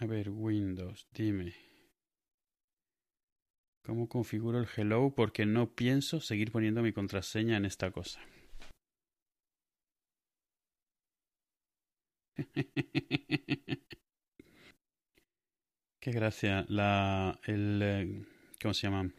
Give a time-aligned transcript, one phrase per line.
[0.00, 1.52] A ver, Windows, dime.
[3.84, 5.12] ¿Cómo configuro el hello?
[5.16, 8.20] Porque no pienso seguir poniendo mi contraseña en esta cosa.
[16.00, 16.64] Qué gracia.
[16.68, 18.24] La, el, eh,
[18.62, 19.10] ¿Cómo se llama?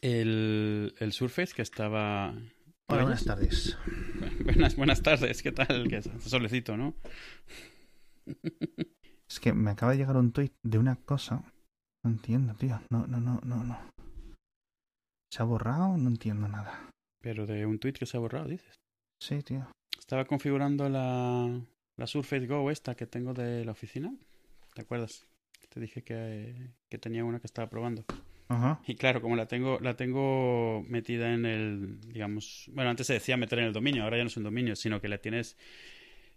[0.00, 2.32] El, el Surface que estaba...
[2.86, 3.76] Hola, buenas tardes.
[4.44, 5.42] Buenas, buenas tardes.
[5.42, 5.88] ¿Qué tal?
[5.88, 6.94] Que solecito, ¿no?
[9.28, 11.42] Es que me acaba de llegar un tweet de una cosa.
[12.04, 12.80] No entiendo, tío.
[12.90, 13.78] No, no, no, no, no.
[15.32, 15.96] ¿Se ha borrado?
[15.96, 16.90] No entiendo nada.
[17.22, 18.74] Pero de un tweet que se ha borrado, dices.
[19.20, 19.66] Sí, tío.
[19.98, 21.60] Estaba configurando la,
[21.96, 24.12] la Surface Go esta que tengo de la oficina.
[24.74, 25.26] ¿Te acuerdas?
[25.68, 28.04] Te dije que, que tenía una que estaba probando.
[28.48, 28.82] Ajá.
[28.86, 33.38] Y claro, como la tengo, la tengo metida en el, digamos, bueno, antes se decía
[33.38, 35.56] meter en el dominio, ahora ya no es un dominio, sino que la tienes,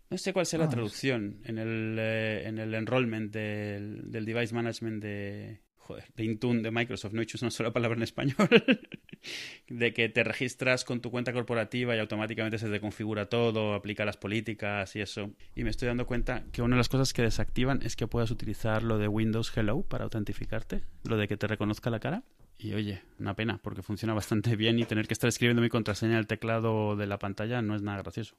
[0.10, 4.26] no sé cuál sea la Ah, traducción, en el, eh, en el enrollment del, del
[4.26, 8.04] device management de, joder, de Intune de Microsoft, no he hecho una sola palabra en
[8.04, 8.36] español,
[9.68, 14.06] de que te registras con tu cuenta corporativa y automáticamente se te configura todo, aplica
[14.06, 15.32] las políticas y eso.
[15.56, 18.32] Y me estoy dando cuenta que una de las cosas que desactivan es que puedas
[18.32, 22.24] utilizar lo de Windows Hello para autentificarte, lo de que te reconozca la cara.
[22.58, 26.14] Y oye, una pena, porque funciona bastante bien y tener que estar escribiendo mi contraseña
[26.14, 28.38] en el teclado de la pantalla no es nada gracioso.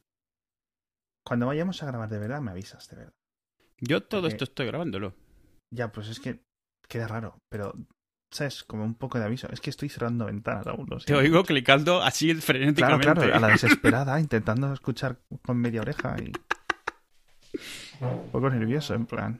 [1.27, 3.13] Cuando vayamos a grabar de verdad, me avisas, de verdad.
[3.79, 5.13] Yo todo Porque- esto estoy grabándolo.
[5.73, 6.39] Ya, pues es que
[6.87, 7.73] queda raro, pero,
[8.31, 8.63] ¿sabes?
[8.63, 9.49] Como un poco de aviso.
[9.51, 10.87] Es que estoy cerrando ventanas aún.
[10.89, 13.13] lo Te oigo clicando así Claro, frenéticamente.
[13.13, 16.31] claro, a la desesperada, intentando escuchar con media oreja y.
[17.99, 19.39] Un poco nervioso, en plan.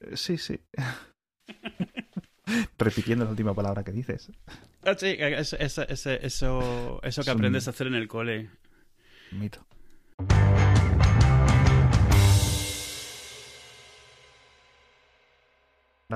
[0.00, 0.60] eh, Sí, sí.
[2.78, 4.30] Repitiendo la última palabra que dices.
[4.84, 8.50] Ah, sí, eso, eso, eso, que aprendes a hacer en el cole.
[9.32, 9.66] Mito.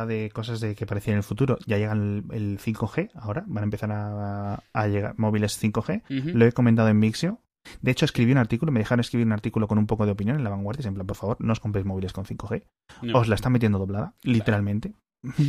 [0.07, 3.63] De cosas de que parecían en el futuro, ya llega el, el 5G ahora, van
[3.63, 6.03] a empezar a, a llegar móviles 5G.
[6.21, 6.39] Ujú.
[6.39, 7.41] Lo he comentado en Mixio.
[7.83, 10.37] De hecho, escribí un artículo, me dejaron escribir un artículo con un poco de opinión
[10.39, 12.65] en la vanguardia, en plan, por favor, no os compréis móviles con 5G.
[13.03, 13.19] No.
[13.19, 14.95] Os la están metiendo doblada, literalmente.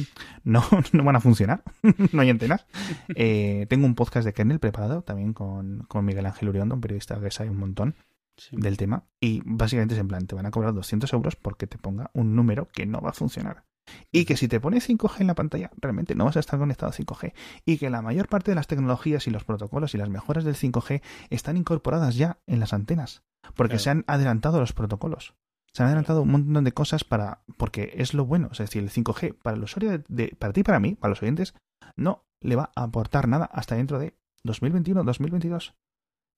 [0.44, 0.64] No,
[0.94, 1.64] no van a funcionar,
[2.12, 2.66] no hay antenas.
[3.16, 7.20] Eh, tengo un podcast de kernel preparado también con, con Miguel Ángel Uriondo, un periodista
[7.20, 7.96] que sabe un montón
[8.36, 8.56] Sí.
[8.58, 9.04] del tema.
[9.20, 12.36] Y básicamente es en plan, te van a cobrar 200 euros porque te ponga un
[12.38, 13.66] número que no va a funcionar.
[14.12, 16.92] Y que si te pone 5G en la pantalla, realmente no vas a estar conectado
[16.92, 17.34] a 5G.
[17.66, 20.56] Y que la mayor parte de las tecnologías y los protocolos y las mejoras del
[20.56, 23.24] 5G están incorporadas ya en las antenas.
[23.56, 23.80] Porque Claro.
[23.84, 25.34] se han adelantado los protocolos.
[25.72, 27.44] Se han adelantado un montón de cosas para.
[27.58, 28.50] porque es lo bueno.
[28.52, 31.10] Es decir, el 5G para el usuario de, de- para ti y para mí, para
[31.12, 31.54] los oyentes,
[31.96, 35.76] no le va a aportar nada hasta dentro de 2021, 2022.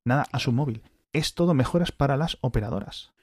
[0.05, 0.83] Nada a su móvil.
[1.13, 3.13] Es todo mejoras para las operadoras.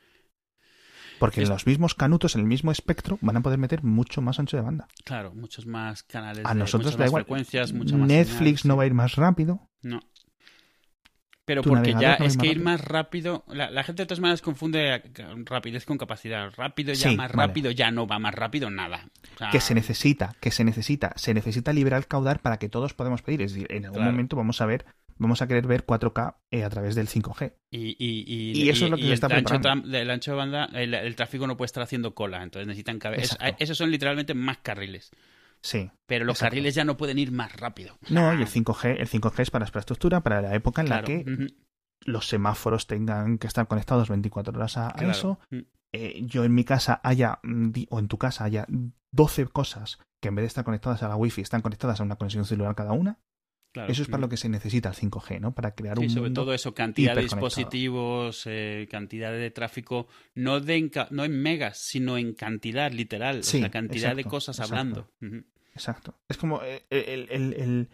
[1.19, 4.39] Porque Es- los mismos canutos en el mismo espectro van a poder meter mucho más
[4.39, 4.87] ancho de banda.
[5.05, 6.45] Claro, muchos más canales.
[6.47, 7.25] A de- nosotros da más igual.
[7.25, 9.69] frecuencias, mucha más Netflix no va a ir más rápido.
[9.83, 10.01] No.
[11.45, 13.43] Pero porque ya no es que ir más rápido.
[13.49, 15.03] La, la gente de todas maneras confunde
[15.47, 16.53] rapidez con capacidad.
[16.55, 17.47] Rápido ya, Sí, más vale.
[17.49, 19.09] rápido ya no va más rápido nada.
[19.35, 22.93] O sea, Que se necesita, que se necesita, se necesita liberar caudal para que todos
[22.93, 23.41] podamos pedir.
[23.41, 24.13] Es decir, en algún Claro.
[24.13, 24.85] momento vamos a ver,
[25.19, 27.53] vamos a querer ver 4K eh, a través del 5G.
[27.71, 29.97] Y, y, y, Y eso es lo que se el está preparando.
[29.97, 33.21] el ancho de banda, el, el tráfico no puede estar haciendo cola, entonces necesitan cabe-
[33.21, 33.57] es- Exacto.
[33.59, 35.11] esos son literalmente más carriles.
[35.61, 35.91] Sí.
[36.07, 36.51] Pero los Exacto.
[36.53, 37.99] carriles ya no pueden ir más rápido.
[38.11, 41.03] No, y el 5G, el 5G es para infraestructura, para la época en Claro.
[41.03, 41.47] la que
[42.05, 45.11] los semáforos tengan que estar conectados 24 horas a, claro.
[45.11, 45.41] eso.
[45.51, 45.59] Mm,
[45.93, 48.67] eh, yo en mi casa haya, mm, o en tu casa haya
[49.11, 52.17] 12 cosas que en vez de estar conectadas a la wifi están conectadas a una
[52.17, 53.19] conexión celular cada una.
[53.79, 55.55] Claro, Eso es para lo que se necesita el 5G, ¿no?
[55.55, 60.09] Para crear Sí, un sobre mundo todo eso, cantidad de dispositivos, eh, cantidad de tráfico,
[60.35, 64.17] no, de en ca- no en megas, sino en cantidad literal, Sí, o sea, cantidad
[64.17, 64.75] de cosas exacto.
[65.21, 65.45] hablando.
[65.75, 66.15] Exacto.
[66.29, 67.89] Es como eh, el, el, el,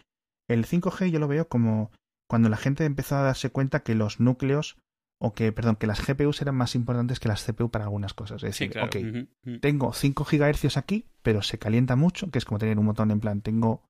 [0.47, 1.91] el 5G yo lo veo como
[2.27, 4.77] cuando la gente empezó a darse cuenta que los núcleos,
[5.21, 8.43] o que, perdón, que las GPUs eran más importantes que las CPU para algunas cosas.
[8.43, 8.87] Es Sí, decir, claro.
[8.87, 13.11] ok, tengo 5 GHz aquí, pero se calienta mucho, que es como tener un botón
[13.11, 13.85] en plan, tengo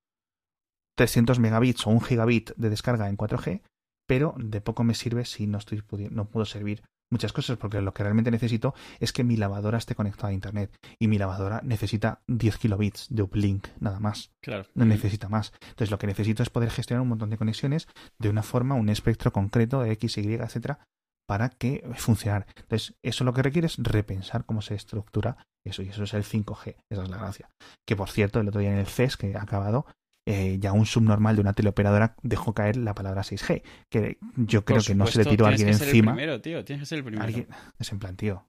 [0.96, 3.62] 300 megabits o un gigabit de descarga en 4G,
[4.08, 7.94] pero de poco me sirve si no estoy no puedo servir muchas cosas, porque lo
[7.94, 12.22] que realmente necesito es que mi lavadora esté conectada a internet y mi lavadora necesita
[12.28, 14.66] 10 kilobits de uplink, nada más Claro.
[14.74, 15.54] no necesita más.
[15.62, 17.88] Entonces lo que necesito es poder gestionar un montón de conexiones
[18.20, 20.80] de una forma, un espectro concreto de X, Y, etcétera,
[21.28, 22.46] para que funcionar.
[22.56, 26.24] Entonces, eso lo que requiere es repensar cómo se estructura eso, y eso es el
[26.24, 27.50] 5G, esa es la gracia.
[27.88, 29.88] Que por cierto, el otro día en el CES, que ha acabado,
[30.26, 34.82] eh, ya un subnormal de una teleoperadora dejó caer la palabra 6G, que yo creo
[34.82, 36.14] que no se le tiró a alguien que ser el encima.
[36.14, 37.24] primero, tío, tienes que ser el primero.
[37.24, 37.48] Alguien-
[37.80, 38.48] es en plan, tío.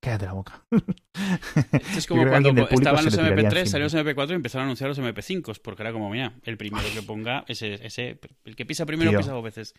[0.00, 0.62] Cállate la boca.
[0.70, 4.98] Esto es como cuando estaban los MP3, salieron los MP4 y empezaron a anunciar los
[4.98, 9.16] MP5, porque era como, mira, el primero que ponga, ese, ese el que pisa primero
[9.16, 9.74] pisa dos veces.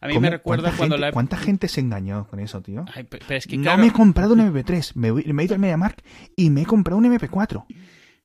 [0.00, 1.10] A mí me recuerda cuando la...
[1.10, 2.84] ¿Cuánta gente se engañó con eso, tío?
[3.08, 6.02] pero es que, No me he comprado un MP3, me, me he ido al MediaMark
[6.36, 7.64] y me he comprado un MP4.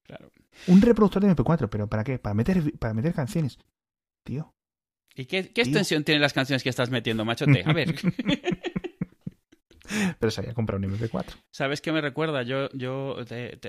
[0.04, 0.32] Claro.
[0.68, 2.20] Un reproductor de MP4, pero ¿para qué?
[2.20, 3.58] Para meter, para meter canciones.
[4.24, 4.54] Tío.
[5.16, 7.64] ¿Y qué, qué extensión tienen las canciones que estás metiendo, machote?
[7.66, 7.96] A ver.
[10.20, 11.26] pero se había comprado un MP4.
[11.52, 12.44] ¿Sabes qué me recuerda?
[12.44, 13.18] Yo, yo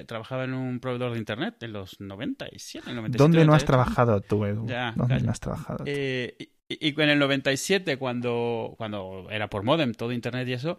[0.06, 4.44] trabajaba en un proveedor de internet en los 97, 97 ¿Dónde no has trabajado tú,
[4.44, 4.66] Edu?
[4.66, 6.36] Ya, ¿Dónde no has trabajado eh,
[6.68, 10.78] y, en el 97, cuando, cuando era por modem, todo internet y eso,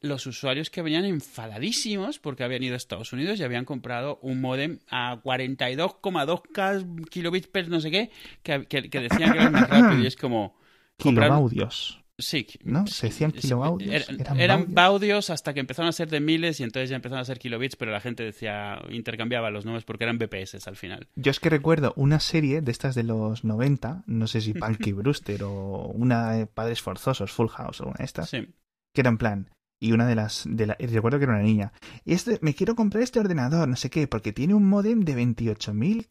[0.00, 4.40] los usuarios que venían enfadadísimos porque habían ido a Estados Unidos y habían comprado un
[4.40, 8.10] modem a 42,2K kilobits per no sé qué,
[8.42, 10.56] que, que, decían que era más rápido y es como...
[10.98, 11.28] Comprar...
[11.28, 12.02] Kilobaudios.
[12.18, 12.46] Sí.
[12.64, 12.86] ¿No?
[12.86, 14.08] Se decían kilobaudios.
[14.38, 17.38] eran, baudios hasta que empezaron a ser de miles y entonces ya empezaron a ser
[17.38, 21.08] kilobits, pero la gente decía, intercambiaba los nombres porque eran BPS al final.
[21.14, 24.92] Yo es que recuerdo una serie de estas de los 90, no sé si Punky
[24.92, 28.48] Brewster o una de Padres Forzosos, Full House o una de estas, sí.
[28.94, 29.50] que era en plan,
[29.80, 31.72] y una de las de la, recuerdo que era una niña
[32.04, 35.16] y este me quiero comprar este ordenador no sé qué porque tiene un modem de
[35.16, 36.06] 28.000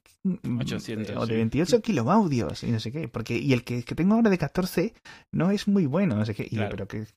[0.61, 4.15] 800 o de 28 kilobaudios y no sé qué porque y el que, que, tengo
[4.15, 4.93] ahora de 14
[5.31, 7.07] no es muy bueno no sé qué y pero que,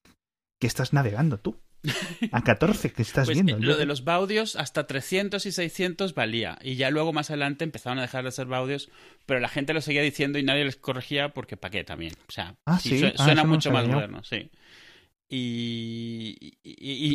[0.61, 1.57] que estás navegando tú
[2.33, 3.65] a 14 que estás pues, viendo.
[3.65, 6.59] Lo de los baudios hasta 300 y 600 valía.
[6.63, 8.91] Y ya luego más adelante empezaron a dejar de ser baudios,
[9.27, 12.15] pero la gente lo seguía diciendo y nadie les corregía porque ¿para qué también?
[12.29, 12.99] O sea, ah, ¿sí?
[12.99, 14.51] suena, ah, suena mucho más moderno, sí.
[15.31, 16.57] Y,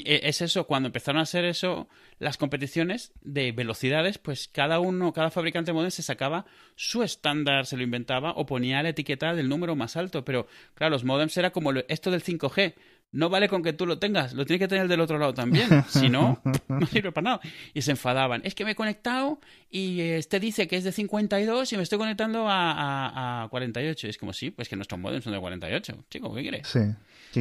[0.05, 1.87] es eso, cuando empezaron a hacer eso,
[2.19, 6.45] las competiciones de velocidades, pues cada uno, cada fabricante de modem se sacaba
[6.75, 10.23] su estándar, se lo inventaba o ponía la etiqueta del número más alto.
[10.23, 12.75] Pero claro, los modems era como esto del 5G.
[13.13, 15.69] No vale con que tú lo tengas, lo tienes que tener del otro lado también.
[15.87, 17.41] Si no, no sirve para nada.
[17.73, 18.41] Y se enfadaban.
[18.43, 19.39] Es que me he conectado
[19.69, 24.07] y este dice que es de 52 y me estoy conectando a, a, 48.
[24.07, 26.05] Y es como, sí, pues que nuestros modems son de 48.
[26.09, 26.67] Chico, ¿qué quieres?
[26.67, 26.79] Sí.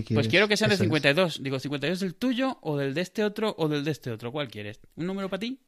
[0.01, 1.43] Pues quiero que sean de 52.
[1.43, 4.33] Digo, ¿52 del tuyo o del de este otro o del de este otro?
[4.33, 4.81] ¿Cuál quieres?
[4.97, 5.61] ¿Un número para ti?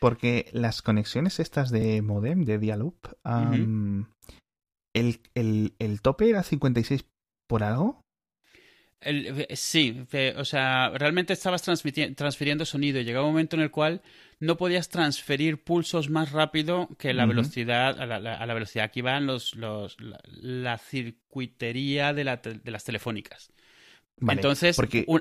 [0.00, 3.16] Porque las conexiones estas de modem, de dial-up,
[4.94, 7.04] el, el, el tope era 56
[7.48, 8.00] por algo.
[9.00, 10.04] El, sí,
[10.36, 13.00] o sea, realmente estabas transfiriendo sonido.
[13.00, 14.02] Llegaba un momento en el cual
[14.40, 19.54] no podías transferir pulsos más rápido que la velocidad a la, velocidad que iban los,
[19.54, 23.52] los la, circuitería de, de, las telefónicas.
[24.28, 24.76] Entonces,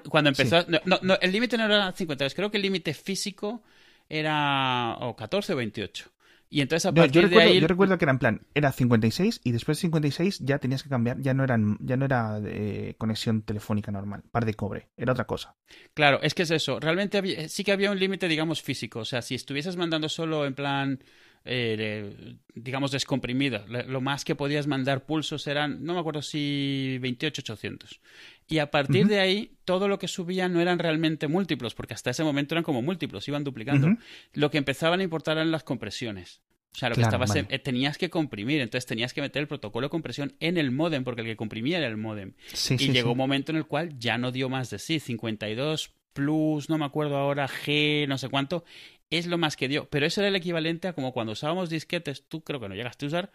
[0.10, 3.64] cuando empezó, no, no, el límite no era 52, creo que el límite físico
[4.10, 6.12] era o 14 o 28.
[6.50, 7.60] Y entonces a partir yo, recuerdo, de ahí...
[7.60, 10.90] yo recuerdo que era en plan, era 56 y después de 56 ya tenías que
[10.90, 15.12] cambiar, ya no, eran, ya no era de conexión telefónica normal, par de cobre, era
[15.12, 15.56] otra cosa.
[15.94, 19.22] Claro, es que es eso, realmente sí que había un límite, digamos, físico, o sea,
[19.22, 21.00] si estuvieses mandando solo en plan
[21.48, 23.66] eh, digamos, descomprimida.
[23.68, 28.00] Lo más que podías mandar pulsos eran, no me acuerdo si 28-800.
[28.48, 32.12] Y a partir de ahí, todo lo que subía no eran realmente múltiplos, porque hasta
[32.12, 33.98] ese momento eran como múltiplos, iban duplicando.
[34.34, 36.42] Lo que empezaban a importar eran las compresiones.
[36.74, 39.88] O sea, lo que estabas eh, tenías que comprimir, entonces tenías que meter el protocolo
[39.88, 42.34] de compresión en el modem, porque el que comprimía era el modem.
[42.70, 46.68] y llegó un momento en el cual ya no dio más de sí, 52 plus,
[46.70, 48.64] no me acuerdo ahora, G, no sé cuánto,
[49.09, 49.89] es lo más que dio.
[49.89, 53.06] Pero eso era el equivalente a como cuando usábamos disquetes, tú creo que no llegaste
[53.06, 53.31] a usar,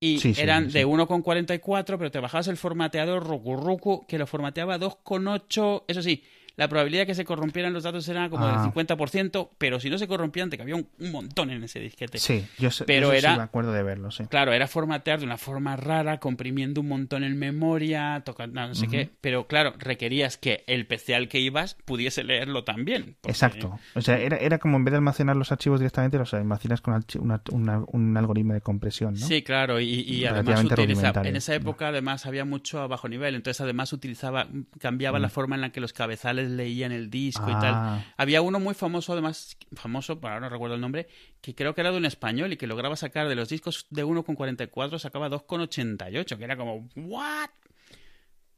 [0.00, 6.02] y eran de 1,44, pero te bajabas el formateador Roku que lo formateaba 2,8, eso
[6.02, 6.24] sí,
[6.56, 9.54] la probabilidad de que se corrompieran los datos era como del 50%, ah.
[9.58, 12.18] pero si no se corrompían te cabía un, montón en ese disquete.
[12.18, 14.24] Sí, yo, sé, pero era, me acuerdo de verlo, sí.
[14.26, 18.88] Claro, era formatear de una forma rara, comprimiendo un montón en memoria, tocando no sé
[18.88, 23.16] qué, pero claro, requerías que el PC al que ibas pudiese leerlo también.
[23.24, 23.78] Exacto.
[23.94, 27.00] O sea, era, era como en vez de almacenar los archivos directamente, los almacenas con
[27.14, 29.26] un algoritmo de compresión, ¿no?
[29.26, 33.60] Sí, claro, y, además utilizaba, en esa época además había mucho a bajo nivel, entonces
[33.60, 37.74] además utilizaba, cambiaba la forma en la que los cabezales leían el disco y tal.
[37.74, 38.04] Ah.
[38.16, 41.08] Había uno muy famoso, además, famoso, ahora no recuerdo el nombre,
[41.40, 44.04] que creo que era de un español y que lograba sacar de los discos de
[44.04, 47.50] 1,44, sacaba 2,88, que era como, ¿what?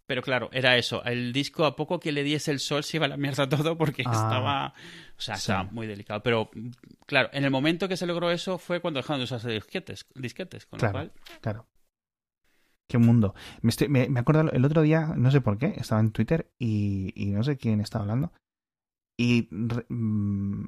[0.06, 1.02] Pero claro, era eso.
[1.04, 3.78] El disco, a poco que le diese el sol, se iba a la mierda todo
[3.78, 4.12] porque ah.
[4.12, 4.74] estaba.
[5.16, 6.22] O sea, estaba muy delicado.
[6.22, 6.50] Pero,
[7.06, 10.66] claro, en el momento que se logró eso fue cuando dejaron de usarse disquetes, disquetes
[10.66, 11.12] con lo cual.
[11.40, 11.66] Claro.
[12.92, 13.34] Qué mundo.
[13.62, 17.42] Me, me, acuerdo el otro día, no sé por qué, estaba en Twitter y, no
[17.42, 18.34] sé quién estaba hablando.
[19.18, 20.66] Y mm,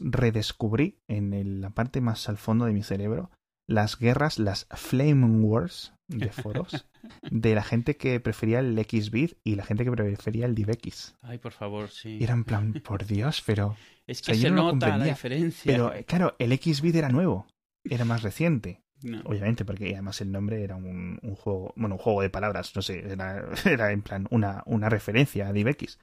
[0.00, 3.30] redescubrí en la parte más al fondo de mi cerebro
[3.66, 6.86] las guerras, las Flame Wars de foros.
[7.30, 11.16] de la gente que prefería el XBit y la gente que prefería el DivX.
[11.20, 12.16] Ay, por favor, sí.
[12.18, 13.76] Y era en plan, por Dios, pero...
[14.06, 15.70] Es o que sea, yo se no nota la diferencia.
[15.70, 17.46] Pero, claro, el XBit era nuevo,
[17.84, 18.80] era más reciente.
[19.02, 19.20] No.
[19.24, 22.82] Obviamente, porque además el nombre era un, un juego, bueno, un juego de palabras, no
[22.82, 25.98] sé, era, era en plan una, una referencia a DivX.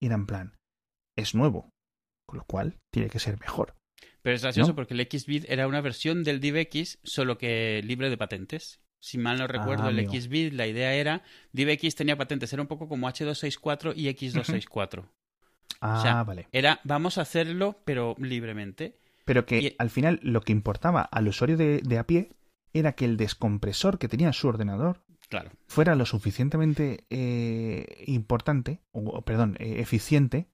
[0.00, 0.56] Y era en plan,
[1.16, 1.70] es nuevo,
[2.28, 3.74] con lo cual tiene que ser mejor.
[4.22, 4.74] Pero es gracioso ¿No?
[4.74, 8.80] porque el XBit era una versión del DivX, solo que libre de patentes.
[9.00, 10.12] Si mal no recuerdo, Ah, el amigo.
[10.12, 15.08] XBit, la idea era, DivX tenía patentes, era un poco como H264 y X264.
[15.80, 16.48] Ah, sea, vale.
[16.52, 18.98] Era, vamos a hacerlo, pero libremente.
[19.26, 22.30] Pero que y- al final lo que importaba al usuario de, de a pie
[22.72, 25.50] era que el descompresor que tenía su ordenador Claro.
[25.66, 30.48] fuera lo suficientemente eh, importante, o, perdón, eh, eficiente,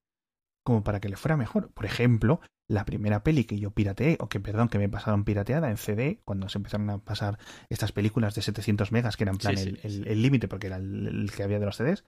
[0.65, 1.71] como para que le fuera mejor.
[1.73, 5.69] Por ejemplo, la primera peli que yo pirateé, o que, perdón, que me pasaron pirateada
[5.69, 7.39] en CD, cuando se empezaron a pasar
[7.69, 10.03] estas películas de 700 megas, que eran plan Sí, sí, el- el sí.
[10.07, 12.05] el límite, porque era el, el que había de los CDs,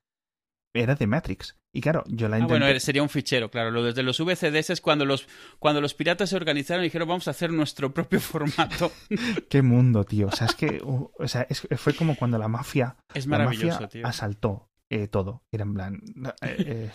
[0.75, 1.57] era de Matrix.
[1.73, 2.65] Y claro, yo la Ah, intenté...
[2.65, 3.71] bueno, sería un fichero, claro.
[3.71, 5.27] Lo desde los VCDs es cuando los,
[5.59, 8.93] cuando los piratas se organizaron y dijeron vamos a hacer nuestro propio formato.
[9.49, 10.27] Qué mundo, tío.
[10.29, 13.39] O sea, es que uh, o sea, es- fue como cuando la mafia Es La
[13.39, 14.07] maravilloso, mafia tío.
[14.07, 15.43] asaltó eh, todo.
[15.51, 16.03] Era en plan.
[16.43, 16.91] eh, eh,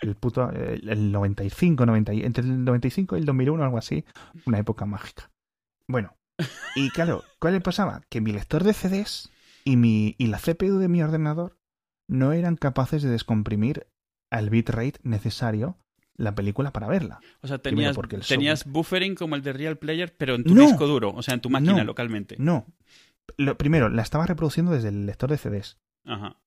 [0.00, 0.50] el puto.
[0.50, 4.04] el 95, 90, y- entre el 95 y el 2001, algo así.
[4.46, 5.30] Una época mágica.
[5.88, 6.14] Bueno.
[6.74, 8.00] Y claro, ¿cuál le pasaba?
[8.08, 9.30] Que mi lector de CDs
[9.64, 11.56] y, mi, y la CPU de mi ordenador
[12.08, 13.86] no eran capaces de descomprimir
[14.30, 15.78] al bitrate necesario
[16.16, 17.20] la película para verla.
[17.42, 20.54] O sea, tenías, porque el tenías buffering como el de Real Player, pero en tu
[20.54, 20.62] No.
[20.62, 21.84] disco duro, o sea, en tu máquina No.
[21.84, 22.36] localmente.
[22.38, 22.66] No.
[23.36, 25.78] Lo, primero, la estaba reproduciendo desde el lector de CDs.
[26.06, 26.38] Ajá.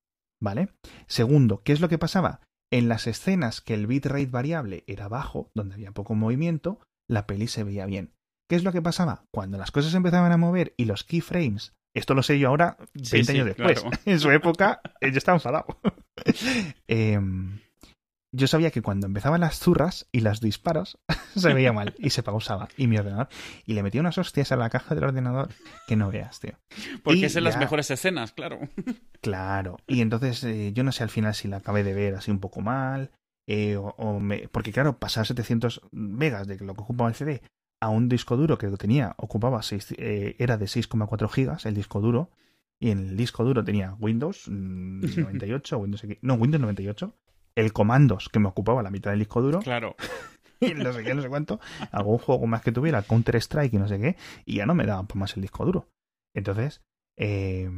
[0.42, 0.70] ¿Vale?
[1.08, 2.42] Segundo, ¿qué es lo que pasaba?
[2.72, 7.48] En las escenas que el bitrate variable era bajo, donde había poco movimiento, la peli
[7.48, 8.14] se veía bien.
[8.50, 9.26] ¿Qué es lo que pasaba?
[9.34, 13.10] Cuando las cosas empezaban a mover y los keyframes, esto lo sé yo ahora, 20
[13.10, 13.98] Sí, sí, años después, claro.
[14.06, 15.66] en su época eh, yo estaba enfadado.
[16.88, 17.60] Em,
[18.34, 20.98] yo sabía que cuando empezaban las zurras y los disparos
[21.36, 22.68] se veía mal y se pausaba.
[22.78, 23.30] Y mi ordenador.
[23.66, 25.50] Y le metí unas hostias a la caja del ordenador
[25.88, 26.54] que no veas, tío.
[27.04, 28.60] Porque es en las mejores escenas, claro.
[29.22, 32.30] Claro, y entonces eh, yo no sé al final si la acabé de ver así
[32.32, 33.12] un poco mal,
[33.48, 37.42] eh, o, o me- porque claro, pasar 700 megas de lo que ocupaba el CD
[37.80, 41.76] a un disco duro que lo tenía, ocupaba seis- eh, era de 6,4 gigas el
[41.76, 42.32] disco duro,
[42.80, 47.14] y en el disco duro tenía Windows mm, 98, Windows X- no, Windows 98,
[47.56, 49.96] el comandos que me ocupaba la mitad del disco duro, Claro.
[50.60, 51.60] y no sé qué, no sé cuánto,
[51.92, 54.16] algún juego más que tuviera, Counter Strike y no sé qué,
[54.46, 55.88] y ya no me daba más el disco duro.
[56.34, 56.82] Entonces,
[57.18, 57.70] eh,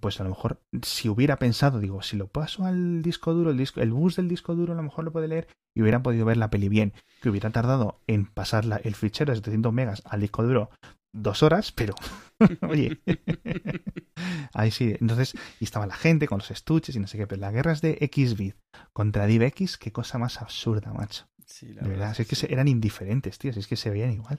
[0.00, 3.58] pues a lo mejor, si hubiera pensado, digo, si lo paso al disco duro, el,
[3.58, 6.24] disco, el bus del disco duro a lo mejor lo puede leer y hubiera podido
[6.24, 10.02] ver la peli bien, que hubiera tardado en pasar la- el fichero de 700 megas
[10.06, 10.70] al disco duro
[11.14, 11.94] dos horas, pero,
[12.68, 13.00] oye,
[14.54, 17.40] ahí sí, entonces, y estaba la gente con los estuches y no sé qué, pero
[17.40, 18.56] las guerras de XBit
[18.92, 21.26] contra DivX, qué cosa más absurda, macho.
[21.46, 22.46] Sí, la De verdad, si es que sí.
[22.50, 24.38] eran indiferentes, tío, si es que se veían igual.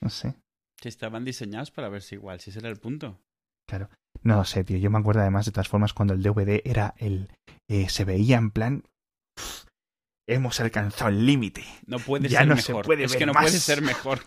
[0.00, 0.34] No sé.
[0.76, 3.20] Que estaban diseñados para verse igual, si ese era el punto.
[3.68, 3.88] Claro.
[4.22, 4.78] No lo sé, tío.
[4.78, 7.30] Yo me acuerdo además de todas formas cuando el DVD era el.
[7.70, 8.82] eh, se veía en plan.
[9.36, 9.64] "Uf,
[10.26, 11.64] hemos alcanzado el límite.
[11.86, 12.84] No puede Ya ser no se mejor.
[12.86, 13.44] puede es ver que no más.
[13.44, 14.20] puede ser mejor.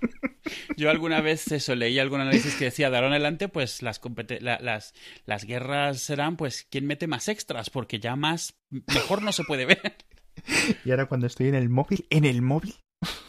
[0.76, 4.00] Yo alguna vez eso leí algún análisis que decía de ahora en adelante pues las
[4.40, 4.92] la- las
[5.24, 9.66] las guerras serán pues quién mete más extras porque ya más mejor no se puede
[9.66, 9.96] ver.
[10.84, 12.74] Y ahora cuando estoy en el móvil, en el móvil.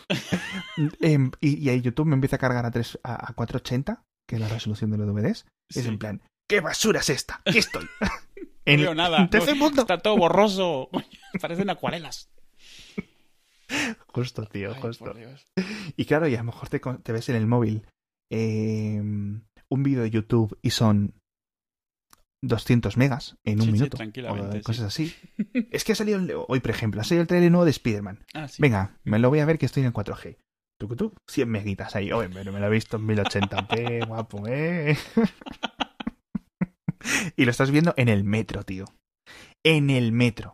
[1.02, 4.38] em, y, y ahí YouTube me empieza a cargar a, 3, a, a 480, que
[4.40, 5.46] la resolución de los DVDs.
[5.70, 5.88] Es Sí.
[5.88, 7.42] en plan, ¿qué basura es esta?
[7.46, 7.88] ¿Qué estoy?
[8.68, 9.30] No en veo nada.
[9.32, 9.84] en mundo.
[9.84, 10.90] Está todo borroso.
[11.42, 12.30] Parecen acuarelas.
[14.14, 15.14] Justo, tío, Ay, justo.
[15.96, 17.86] Y claro, y a lo mejor te, ves en el móvil
[18.30, 21.14] eh, un vídeo de YouTube y son
[22.42, 23.98] 200 megas en un Sí, sí, minuto.
[23.98, 25.16] tranquilamente, o cosas así.
[25.72, 28.26] Es que ha salido, el- hoy por ejemplo, ha salido el trailer nuevo de Spider-Man.
[28.34, 28.62] Ah, sí.
[28.62, 30.38] Venga, me lo voy a ver que estoy en el 4G.
[30.80, 32.12] Tú, tú, 100 meguitas ahí.
[32.12, 34.96] Oye, pero me lo he visto en 1080p, guapo, ¿eh?
[37.36, 38.86] y lo estás viendo en el metro, tío.
[39.64, 40.54] En el metro.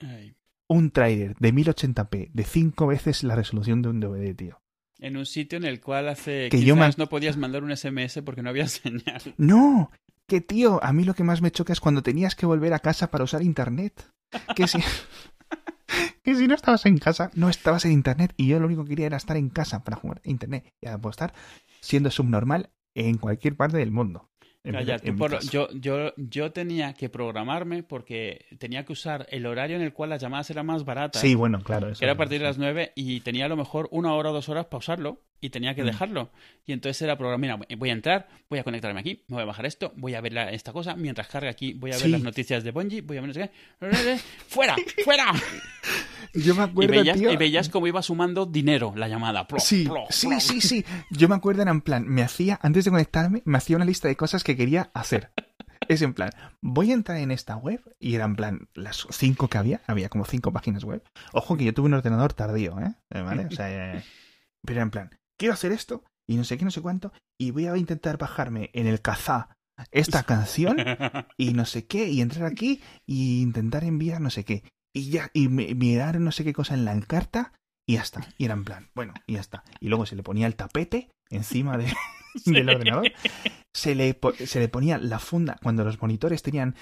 [0.00, 0.34] Ay.
[0.68, 4.60] Un trailer de 1080p de 5 veces la resolución de un DVD, tío.
[4.98, 7.74] En un sitio en el cual hace Que 15 yo años no podías mandar un
[7.74, 9.34] SMS porque no había señal.
[9.36, 9.90] No,
[10.26, 12.78] que tío, a mí lo que más me choca es cuando tenías que volver a
[12.78, 14.10] casa para usar internet.
[14.54, 14.78] Que si,
[16.22, 18.90] que si no estabas en casa, no estabas en internet y yo lo único que
[18.90, 20.72] quería era estar en casa para jugar a internet.
[20.80, 21.32] Y estar
[21.80, 24.28] siendo subnormal en cualquier parte del mundo.
[24.62, 29.46] En Calla, en por- yo, yo, yo tenía que programarme porque tenía que usar el
[29.46, 31.22] horario en el cual las llamadas eran más baratas.
[31.22, 31.88] Sí, bueno, claro.
[31.88, 34.32] eso era a partir de las 9 y tenía a lo mejor una hora o
[34.34, 35.22] dos horas para usarlo.
[35.40, 35.86] Y tenía que Mm.
[35.86, 36.30] dejarlo.
[36.66, 39.46] Y entonces era programa, mira, voy a entrar, voy a conectarme aquí, me voy a
[39.46, 42.08] bajar esto, voy a ver la- esta cosa, mientras carga aquí, voy a ver Sí.
[42.10, 43.50] las noticias de Bungie, voy a ver qué.
[44.48, 44.76] ¡Fuera!
[45.04, 45.32] ¡Fuera!
[46.34, 47.32] Yo me Y acuerdo, veías, tío.
[47.32, 49.46] y veías cómo iba sumando dinero la llamada.
[49.48, 50.40] Plop, Sí, plop, sí, plop.
[50.40, 50.84] sí, sí.
[51.10, 54.06] Yo me acuerdo, era en plan, me hacía, antes de conectarme, me hacía una lista
[54.06, 55.30] de cosas que quería hacer.
[55.88, 56.30] Es en plan,
[56.60, 60.08] voy a entrar en esta web y era en plan, las cinco que había, había
[60.08, 61.02] como cinco páginas web.
[61.32, 62.94] Ojo que yo tuve un ordenador tardío, ¿eh?
[63.10, 63.46] ¿Vale?
[63.46, 64.02] O sea, eh,
[64.64, 67.50] pero era en plan, quiero hacer esto y no sé qué, no sé cuánto, y
[67.50, 69.56] voy a intentar bajarme en el Kazaa
[69.90, 70.76] esta canción
[71.38, 74.62] y no sé qué, y entrar aquí y intentar enviar no sé qué.
[74.94, 77.54] Y ya, y mi- mirar no sé qué cosa en la encarta
[77.88, 78.20] y ya está.
[78.36, 79.64] Y era en plan, bueno, y ya está.
[79.80, 81.90] Y luego se le ponía el tapete encima de,
[82.44, 83.10] del ordenador.
[83.74, 86.74] Se le, se le ponía la funda, cuando los monitores tenían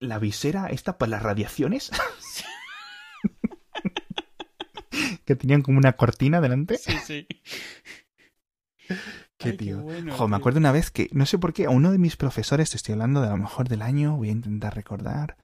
[0.00, 1.90] la visera esta para las radiaciones,
[5.24, 6.78] que tenían como una cortina delante.
[6.78, 7.26] Sí, sí.
[9.38, 9.82] Qué Ay, tío.
[9.82, 12.16] bueno, Jo, me acuerdo una vez que, no sé por qué, a uno de mis
[12.16, 15.36] profesores, te estoy hablando de a lo mejor del año, voy a intentar recordar.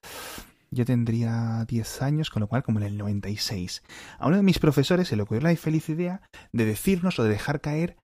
[0.70, 3.82] Yo tendría 10 años, con lo cual como en el 96.
[4.18, 6.22] A uno de mis profesores se le ocurrió la infeliz idea
[6.52, 7.96] de decirnos o de dejar caer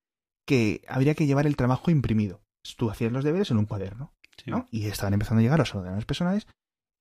[0.47, 2.42] que habría que llevar el trabajo imprimido.
[2.76, 4.50] Tú hacías los deberes en un cuaderno, Sí.
[4.50, 4.66] ¿no?
[4.71, 6.47] Y estaban empezando a llegar los ordenadores personales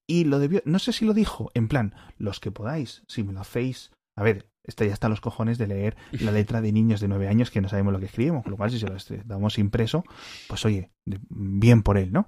[0.10, 3.34] y lo debió, no sé si lo dijo, en plan, los que podáis, si me
[3.34, 3.92] lo hacéis.
[4.16, 7.28] A ver, está ya están los cojones de leer la letra de niños de nueve
[7.28, 9.58] años que no sabemos lo que escribimos, con lo cual si se lo est- damos
[9.58, 10.04] impreso,
[10.48, 12.28] pues oye, bien por él, ¿no?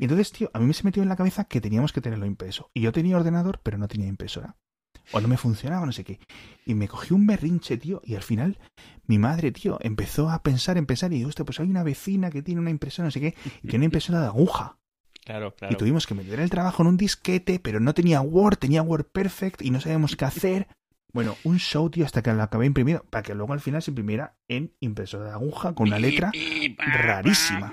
[0.00, 2.24] Y entonces, tío, a mí me se metió en la cabeza que teníamos que tenerlo
[2.26, 2.70] impreso.
[2.74, 4.56] Y yo tenía ordenador, pero no tenía impresora.
[5.12, 6.20] O no me funcionaba, no sé qué.
[6.64, 8.58] Y me cogí un berrinche, tío, y al final
[9.06, 12.30] mi madre, tío, empezó a pensar, en pensar, y digo, hostia, pues hay una vecina
[12.30, 14.78] que tiene una impresora, no sé qué, y tiene una impresora de aguja.
[15.24, 15.74] Claro, claro.
[15.74, 19.06] Y tuvimos que meter el trabajo en un disquete, pero no tenía Word, tenía Word
[19.06, 20.68] Perfect y no sabíamos qué hacer.
[21.12, 23.90] Bueno, un show, tío, hasta que lo acabé imprimiendo, para que luego al final se
[23.90, 26.30] imprimiera en impresora de aguja con una letra.
[26.78, 27.68] rarísima.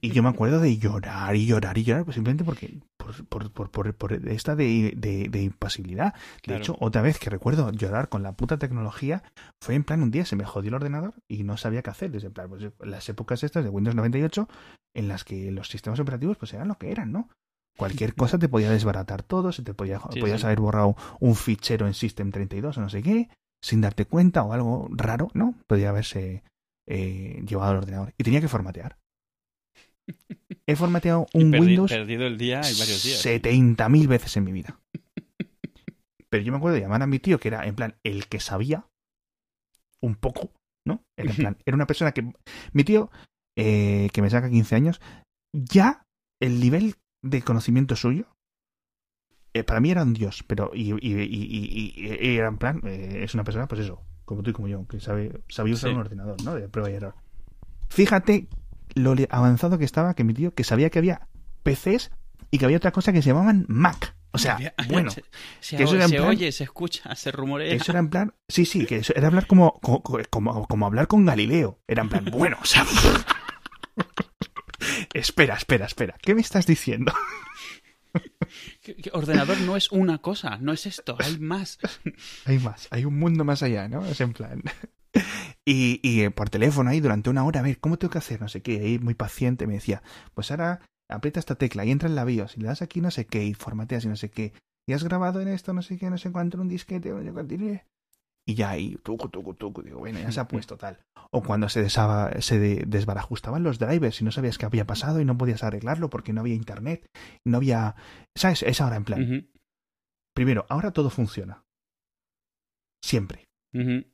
[0.00, 3.52] Y yo me acuerdo de llorar y llorar y llorar, pues simplemente porque por, por,
[3.52, 6.14] por, por, por esta de, de, de impasibilidad.
[6.14, 6.58] De Claro.
[6.62, 9.22] hecho, otra vez que recuerdo llorar con la puta tecnología,
[9.62, 12.10] fue en plan un día se me jodió el ordenador y no sabía qué hacer.
[12.10, 14.48] Desde plan, pues, las épocas estas de Windows 98,
[14.96, 17.28] en las que los sistemas operativos pues eran lo que eran, ¿no?
[17.76, 20.46] Cualquier cosa te podía desbaratar todo, se te podía, Sí, podías sí.
[20.46, 23.28] haber borrado un fichero en System 32 o no sé qué,
[23.62, 25.54] sin darte cuenta o algo raro, ¿no?
[25.66, 26.44] Podía haberse
[26.88, 28.14] eh, llevado al ordenador.
[28.18, 28.96] Y tenía que formatear.
[30.66, 33.24] He formateado un perdi- Windows perdido el día y varios días.
[33.24, 34.78] 70.000 veces en mi vida.
[36.30, 38.40] Pero yo me acuerdo de llamar a mi tío, que era en plan el que
[38.40, 38.86] sabía
[40.00, 40.52] un poco,
[40.86, 41.02] ¿no?
[41.18, 42.32] Era en plan, era una persona que.
[42.72, 43.10] Mi tío,
[43.56, 45.00] eh, que me saca 15 años,
[45.52, 46.02] ya
[46.42, 48.26] el nivel de conocimiento suyo.
[49.56, 53.20] eh, para mí era un dios, pero y, y, y- y- era en plan, eh,
[53.22, 55.94] es una persona, pues eso, como tú y como yo, que sabe, sabía usar Sí.
[55.94, 56.54] un ordenador, ¿no?
[56.56, 57.14] De prueba y error.
[57.88, 58.48] Fíjate
[58.96, 61.28] lo avanzado que estaba que mi tío, que sabía que había
[61.62, 62.10] PCs
[62.50, 64.16] y que había otra cosa que se llamaban Mac.
[64.32, 64.58] O sea,
[64.88, 65.22] bueno, se,
[65.60, 67.72] se, que eso era en se plan- oye, se escucha, se rumorea.
[67.74, 71.06] eso era en plan, sí, sí, que eso era hablar como, como, como, como hablar
[71.06, 71.78] con Galileo.
[71.86, 72.84] Era en plan, bueno, o sea...
[75.14, 77.12] espera, espera, espera, ¿qué me estás diciendo?
[78.80, 81.80] Que ordenador no es una cosa, no es esto, hay más.
[82.44, 84.04] Hay más, hay un mundo más allá, ¿no?
[84.06, 84.62] Es en plan...
[85.66, 88.38] Y, y eh, por teléfono ahí durante una hora, a ver, ¿cómo tengo que hacer?
[88.38, 90.02] No sé qué, ahí muy paciente me decía,
[90.34, 93.10] pues ahora aprieta esta tecla y entra en la BIOS y le das aquí no
[93.10, 94.52] sé qué y formateas y no sé qué.
[94.86, 97.22] Y has grabado en esto no sé qué, no sé cuánto, en un disquete, no
[97.22, 97.54] sé cuánto,
[98.46, 100.98] y ya ahí, tucu, tucu, tucu, digo, bueno, ya se ha puesto tal.
[101.30, 105.20] O cuando se, desaba, se de- desbarajustaban los drivers y no sabías qué había pasado
[105.20, 107.08] y no podías arreglarlo porque no había internet,
[107.44, 107.96] no había...
[108.36, 108.62] ¿Sabes?
[108.62, 109.22] Es ahora en plan,
[110.34, 111.64] primero, ahora todo funciona.
[113.02, 113.44] Siempre.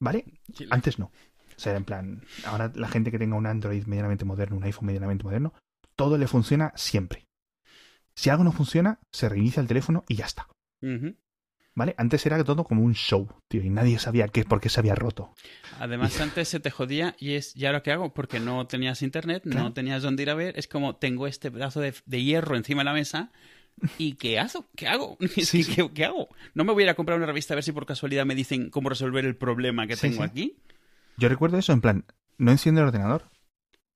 [0.01, 0.25] ¿vale?
[0.71, 1.07] Antes no.
[1.07, 4.87] O sea, en plan, ahora la gente que tenga un Android medianamente moderno, un iPhone
[4.87, 5.53] medianamente moderno,
[5.95, 7.27] todo le funciona siempre.
[8.15, 10.49] Si algo no funciona, se reinicia el teléfono y ya está.
[11.75, 11.95] ¿Vale?
[11.99, 14.95] Antes era todo como un show, tío, y nadie sabía qué, por qué se había
[14.97, 15.33] roto.
[15.79, 18.13] Además, antes se te jodía y es, ¿ya lo que hago?
[18.13, 19.61] Porque no tenías internet, Claro.
[19.63, 20.59] no tenías dónde ir a ver.
[20.59, 23.31] Es como, tengo este pedazo de, de hierro encima de la mesa.
[23.97, 24.67] ¿Y qué hago?
[24.77, 25.17] ¿Qué hago?
[25.37, 25.65] Sí.
[25.65, 26.29] ¿qué, qué hago?
[26.55, 28.35] No me voy a ir a comprar una revista a ver si por casualidad me
[28.35, 30.29] dicen cómo resolver el problema que Sí, tengo sí.
[30.29, 30.57] aquí.
[31.17, 32.05] Yo recuerdo eso, en plan,
[32.37, 33.31] ¿no enciende el ordenador?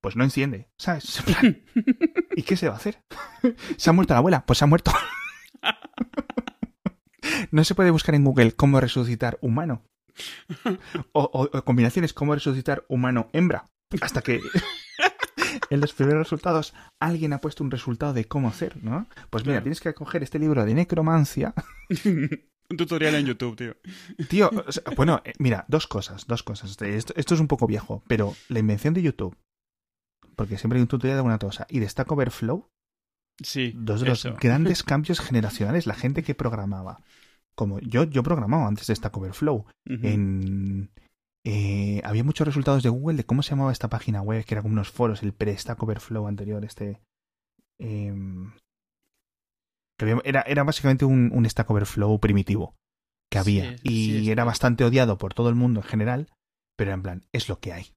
[0.00, 1.18] Pues no enciende, ¿sabes?
[1.18, 1.62] En plan,
[2.36, 3.02] ¿Y qué se va a hacer?
[3.76, 4.46] ¿Se ha muerto la abuela?
[4.46, 4.92] Pues se ha muerto.
[7.50, 9.82] No se puede buscar en Google cómo resucitar humano.
[11.12, 13.66] O, o- o combinaciones cómo resucitar humano hembra.
[14.00, 14.40] Hasta que
[15.70, 19.06] en los primeros resultados alguien ha puesto un resultado de cómo hacer, ¿no?
[19.30, 19.62] Pues mira, Claro.
[19.64, 21.54] tienes que coger este libro de necromancia
[22.70, 23.76] Un tutorial en YouTube, tío.
[24.28, 26.80] Tío, o sea, bueno, eh, mira, dos cosas, dos cosas.
[26.80, 29.36] Esto, esto es un poco viejo, pero la invención de YouTube,
[30.34, 32.66] porque siempre hay un tutorial de alguna cosa, y de Stack Overflow,
[33.42, 33.72] Sí.
[33.76, 34.36] dos de los eso.
[34.40, 35.86] grandes cambios generacionales.
[35.86, 37.00] La gente que programaba,
[37.54, 40.06] como yo, yo programaba antes de Stack Overflow, Ujú.
[40.06, 40.90] en...
[41.44, 44.62] eh, había muchos resultados de Google de cómo se llamaba esta página web, que era
[44.62, 47.00] como unos foros, el pre-Stack Overflow anterior, este...
[47.78, 48.52] em,
[49.98, 52.74] que había- era, era básicamente un, un Stack Overflow primitivo
[53.30, 53.76] que había.
[53.78, 56.28] Sí, y sí, era bastante odiado por todo el mundo en general,
[56.76, 57.92] pero en plan, es lo que hay.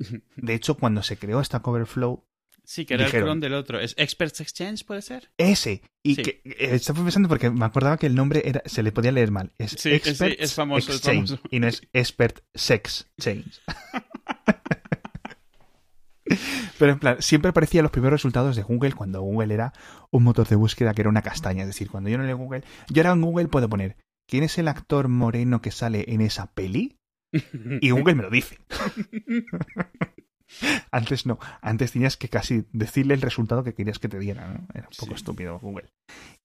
[0.36, 2.24] De hecho, cuando se creó Stack Overflow,
[2.70, 3.80] Sí, que era dijeron- el clon del otro.
[3.80, 5.30] ¿Es Experts Exchange, puede ser?
[5.38, 6.22] ese, y Sí.
[6.22, 9.30] que eh, estaba pensando porque me acordaba que el nombre era, se le podía leer
[9.30, 9.52] mal.
[9.56, 11.48] Es Sí, Experts es famoso, es Exchange famoso.
[11.50, 13.58] y no es Expert Sex Change.
[16.78, 19.72] Pero en plan, siempre aparecían los primeros resultados de Google cuando Google era
[20.10, 21.62] un motor de búsqueda que era una castaña.
[21.62, 23.96] Es decir, cuando yo no leo Google, yo ahora en Google puedo poner
[24.28, 26.98] ¿quién es el actor moreno que sale en esa peli?
[27.80, 28.58] Y Google me lo dice.
[30.90, 34.66] Antes no, antes tenías que casi decirle el resultado que querías que te diera, ¿no?
[34.74, 35.16] Era un poco Sí.
[35.16, 35.90] estúpido Google.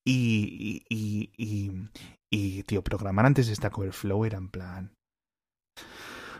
[0.05, 1.71] Y, y, y, y,
[2.29, 4.93] y, tío, programar antes de Stack Overflow era en plan...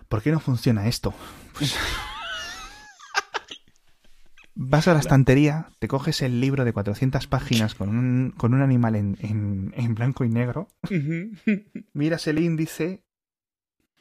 [0.10, 1.14] ¿Por qué no funciona esto?
[1.58, 1.76] Pues...
[4.56, 8.62] Vas a la estantería, te coges el libro de 400 páginas con un, con un
[8.62, 10.68] animal en, en, en blanco y negro,
[11.94, 13.04] miras el índice,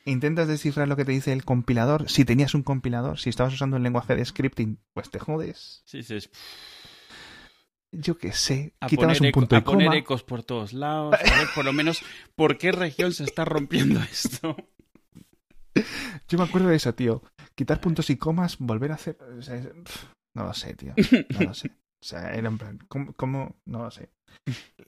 [0.04, 2.08] intentas descifrar lo que te dice el compilador.
[2.10, 5.82] Si tenías un compilador, si estabas usando un lenguaje de scripting, pues te jodes.
[5.84, 6.14] Sí, sí.
[6.16, 6.30] es-
[7.92, 9.98] Yo qué sé, A quitabas un eco- punto y a poner coma.
[9.98, 11.14] ecos por todos lados.
[11.14, 12.02] A ver, por lo menos,
[12.34, 14.56] ¿por qué región se está rompiendo esto?
[16.28, 17.22] Yo me acuerdo de eso, tío.
[17.54, 19.18] Quitar puntos y comas, volver a hacer.
[19.38, 19.60] o sea,
[20.34, 20.94] no lo sé, tío.
[21.30, 21.68] No lo sé.
[21.68, 23.56] O sea, era en plan, ¿cómo, cómo?
[23.66, 24.10] No lo sé.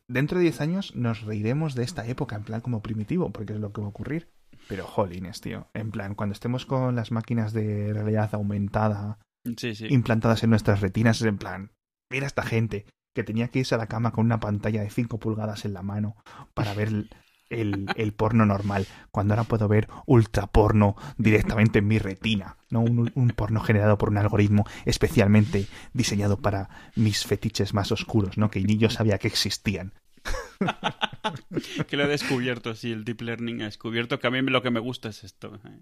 [0.09, 3.61] Dentro de 10 años nos reiremos de esta época, en plan como primitivo, porque es
[3.61, 4.31] lo que va a ocurrir.
[4.69, 5.69] Pero jolines, tío.
[5.75, 9.19] En plan, cuando estemos con las máquinas de realidad aumentada
[9.57, 9.87] Sí, sí.
[9.90, 11.73] implantadas en nuestras retinas, es en plan,
[12.11, 15.19] mira esta gente que tenía que irse a la cama con una pantalla de 5
[15.19, 16.17] pulgadas en la mano
[16.55, 17.11] para ver el,
[17.51, 22.81] el- el porno normal, cuando ahora puedo ver ultra porno directamente en mi retina, ¿no?
[22.81, 28.51] Un, un porno generado por un algoritmo especialmente diseñado para mis fetiches más oscuros, ¿no?
[28.51, 29.93] Que ni yo sabía que existían.
[31.89, 34.71] Que lo he descubierto, sí, el Deep Learning ha descubierto que a mí lo que
[34.71, 35.59] me gusta es esto.
[35.65, 35.81] ¿eh?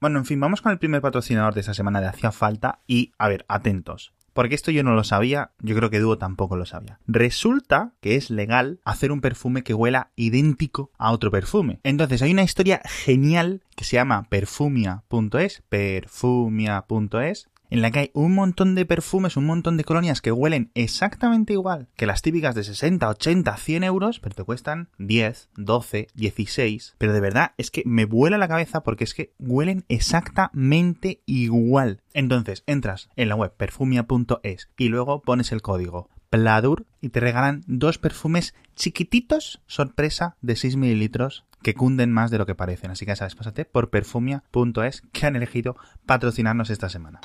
[0.00, 3.12] Bueno, en fin, vamos con el primer patrocinador de esta semana de Hacía Falta y,
[3.18, 4.12] a ver, atentos.
[4.32, 7.00] Porque esto yo no lo sabía, yo creo que Duo tampoco lo sabía.
[7.08, 11.80] Resulta que es legal hacer un perfume que huela idéntico a otro perfume.
[11.82, 18.34] Entonces hay una historia genial que se llama perfumia.es, perfumia.es, en la que hay un
[18.34, 22.64] montón de perfumes, un montón de colonias que huelen exactamente igual que las típicas de
[22.64, 26.94] 60, 80, 100 euros, pero te cuestan 10, 12, 16.
[26.98, 32.00] Pero de verdad es que me vuela la cabeza porque es que huelen exactamente igual.
[32.12, 37.62] Entonces entras en la web perfumia.es y luego pones el código PLADUR y te regalan
[37.66, 42.90] dos perfumes chiquititos, sorpresa, de 6 mililitros que cunden más de lo que parecen.
[42.90, 45.76] Así que ya sabes, pásate por perfumia.es que han elegido
[46.06, 47.20] patrocinarnos esta semana.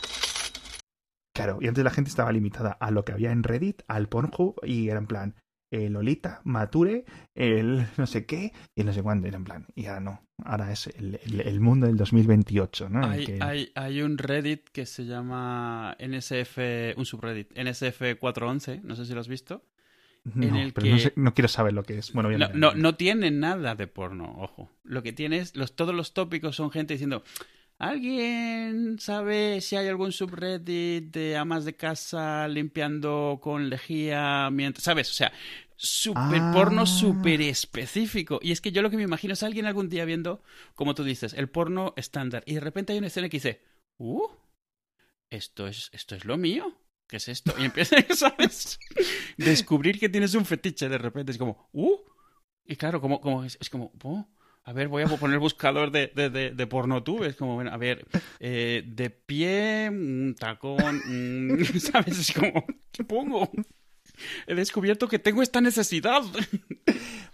[1.34, 4.56] Claro, y antes la gente estaba limitada a lo que había en Reddit, al Pornhub,
[4.64, 5.36] y era en plan,
[5.72, 9.88] eh, Lolita, Mature, el no sé qué, y no sé cuándo, era en plan, y
[9.88, 13.04] ahora no, ahora es el, el- el mundo del 2028, ¿no?
[13.06, 18.96] El Hay, que- hay, hay un Reddit que se llama NSF, un subreddit, NSF411, no
[18.96, 19.64] sé si lo has visto.
[20.26, 22.14] no, en el pero no, sé- no quiero saber lo que es.
[22.14, 24.72] Bueno, No, no, no tiene nada de porno, ojo.
[24.84, 27.24] Lo que tiene es, los, todos los tópicos son gente diciendo,
[27.90, 35.10] ¿alguien sabe si hay algún subreddit de amas de casa limpiando con lejía mientras, ¿sabes?
[35.10, 35.32] O sea,
[35.76, 36.52] super Ah.
[36.54, 38.40] porno súper específico.
[38.42, 40.42] Y es que yo lo que me imagino es alguien algún día viendo,
[40.76, 42.44] como tú dices, el porno estándar.
[42.46, 43.62] Y de repente hay una escena que dice,
[43.98, 44.28] ¡uh!
[45.30, 46.78] Esto es, esto es lo mío.
[47.08, 47.54] ¿Qué es esto?
[47.60, 48.80] Y empieza, ¿sabes?
[49.38, 51.32] Descubrir que tienes un fetiche de repente.
[51.32, 51.98] Es como, ¡uh!
[52.66, 54.26] Y claro, como, como es, es como, oh,
[54.66, 57.28] a ver, voy a poner buscador de, de, de, de pornotube.
[57.28, 58.08] Es como, bueno, a ver,
[58.40, 61.02] eh, de pie, un tacón,
[61.80, 62.20] ¿sabes?
[62.20, 63.52] Es como, ¿qué pongo?
[64.48, 66.22] He descubierto que tengo esta necesidad.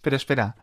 [0.01, 0.55] Pero espera,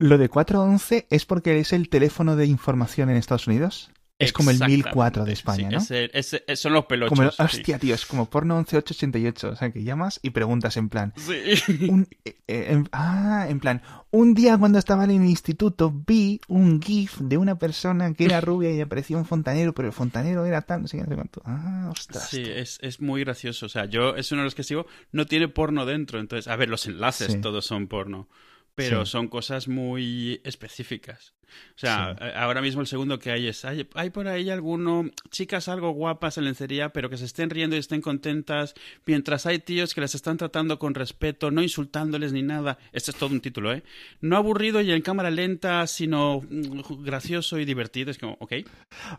[0.00, 3.92] ¿lo de 411 es porque es el teléfono de información en Estados Unidos?
[4.16, 4.84] Es como el Exactamente.
[4.90, 5.78] 1004 de España, Sí, ¿no?
[5.82, 7.10] ese- ese- ese- son los pelochos.
[7.10, 7.42] Como el- sí.
[7.42, 9.48] hostia, tío, es como porno 11888.
[9.50, 11.12] O sea, que llamas y preguntas en plan.
[11.16, 11.88] Sí.
[11.90, 13.82] un- eh, eh, en- ah, en plan.
[14.12, 18.40] Un día cuando estaba en el instituto vi un GIF de una persona que era
[18.40, 21.14] rubia y aparecía un fontanero, pero el fontanero era tal, no sé qué, no sé
[21.16, 21.42] cuánto.
[21.44, 22.28] Ah, ostras.
[22.28, 23.66] Sí, es, es muy gracioso.
[23.66, 26.20] O sea, yo es uno de los que sigo, no tiene porno dentro.
[26.20, 28.28] Entonces, a ver, los enlaces todos son porno.
[28.76, 29.12] Pero Sí.
[29.12, 31.34] son cosas muy específicas.
[31.44, 32.24] O sea, Sí.
[32.34, 36.38] ahora mismo el segundo que hay es, hay, hay por ahí alguno, chicas algo guapas
[36.38, 38.74] en lencería, pero que se estén riendo y estén contentas,
[39.06, 42.78] mientras hay tíos que las están tratando con respeto, no insultándoles ni nada.
[42.92, 43.84] Este es todo un título, ¿eh?
[44.20, 48.10] No aburrido y en cámara lenta, sino mm, gracioso y divertido.
[48.10, 48.54] Es como, ok.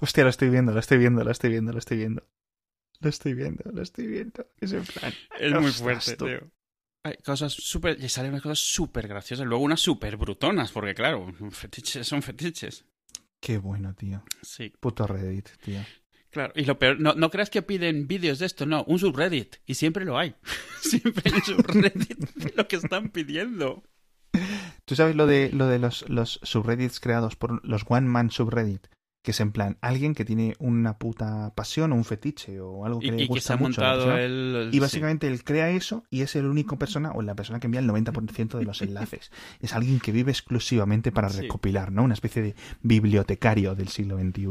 [0.02, 2.28] Hostia, lo estoy viendo, lo estoy viendo, lo estoy viendo, lo estoy viendo.
[3.00, 4.48] Lo estoy viendo, lo estoy viendo.
[4.60, 5.14] Es en plan.
[5.40, 6.52] Es muy fuerte, tío.
[7.06, 8.04] Hay cosas súper.
[8.04, 9.46] Y salen unas cosas súper graciosas.
[9.46, 12.84] Luego unas súper brutonas, porque claro, fetiches son fetiches.
[13.40, 14.24] Qué bueno, tío.
[14.42, 15.82] Sí, Puto Reddit, tío.
[16.32, 16.52] claro.
[16.56, 19.58] Y lo peor, no, no creas que piden vídeos de esto, no, un subreddit.
[19.68, 20.34] Y siempre lo hay.
[20.82, 23.84] siempre hay un subreddit de lo que están pidiendo.
[24.86, 28.88] ¿Tú sabes lo de, lo de los, los subreddits creados por los One Man Subreddit?
[29.26, 33.00] Que es en plan, alguien que tiene una puta pasión o un fetiche o algo
[33.00, 34.22] que Y, le y que gusta se ha mucho montado persona.
[34.22, 34.70] el.
[34.72, 37.80] Y básicamente él crea eso y es el único persona o la persona que envía
[37.80, 39.32] el 90% de los enlaces.
[39.62, 41.42] es alguien que vive exclusivamente para Sí.
[41.42, 42.04] recopilar, ¿no?
[42.04, 44.46] Una especie de bibliotecario del siglo XXI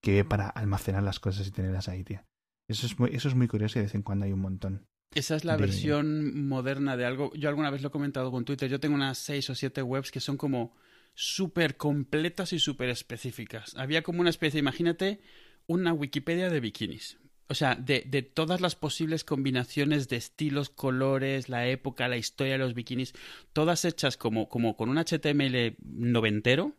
[0.00, 2.20] que vive para almacenar las cosas y tenerlas ahí, tío.
[2.68, 4.86] Eso es muy, eso es muy curioso y de vez en cuando hay un montón.
[5.14, 7.32] Esa es la de- versión moderna de algo.
[7.34, 8.68] Yo alguna vez lo he comentado con Twitter.
[8.68, 10.74] Yo tengo unas seis o siete webs que son como
[11.20, 13.74] súper completas y súper específicas.
[13.76, 15.18] Había como una especie, imagínate,
[15.66, 17.18] una Wikipedia de bikinis.
[17.48, 22.60] O sea, de, todas las posibles combinaciones de estilos, colores, la época, la historia de
[22.60, 23.14] los bikinis,
[23.52, 26.76] todas hechas como, como con un HTML noventero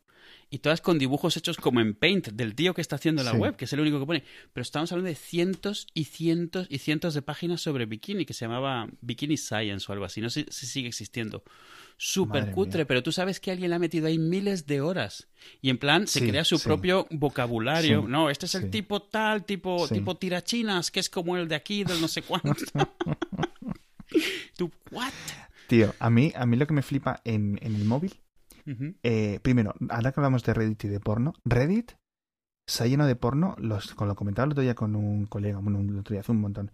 [0.52, 3.38] y todas con dibujos hechos como en Paint del tío que está haciendo la Sí.
[3.38, 4.24] web, que es el único que pone.
[4.52, 8.46] Pero estamos hablando de cientos y cientos y cientos de páginas sobre bikini, que se
[8.46, 10.22] llamaba Bikini Science o algo así.
[10.22, 11.44] No sé si sigue existiendo.
[11.98, 12.88] Súper cutre, mía.
[12.88, 15.28] pero tú sabes que alguien le ha metido ahí miles de horas.
[15.62, 16.64] Y en plan, se Sí, crea su sí.
[16.64, 18.08] propio vocabulario.
[18.08, 21.84] No, este es el tipo tal, tipo, tipo tirachinas, que es como el de aquí,
[21.84, 22.56] del no sé cuánto.
[24.58, 25.12] tú, ¿what?
[25.68, 28.16] Tío, a mí, a mí lo que me flipa en, en el móvil,
[29.04, 31.92] Eh, primero, ahora que hablamos de Reddit y de porno, Reddit
[32.68, 35.60] se ha lleno de porno, los, con lo comentaba el otro día con un colega,
[35.60, 36.72] bueno, el otro día hace un montón.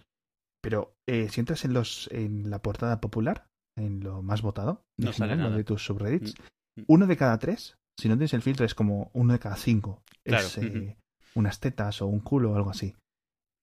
[0.62, 5.08] Pero eh, si entras en los en la portada popular, en lo más votado, No
[5.08, 5.58] de sale general, lo nada.
[5.58, 6.36] de tus subreddits,
[6.78, 6.84] Mm.
[6.88, 10.02] uno de cada tres, si no tienes el filtro, es como uno de cada cinco.
[10.26, 10.98] Claro, Es eh,
[11.36, 12.94] unas tetas o un culo o algo así.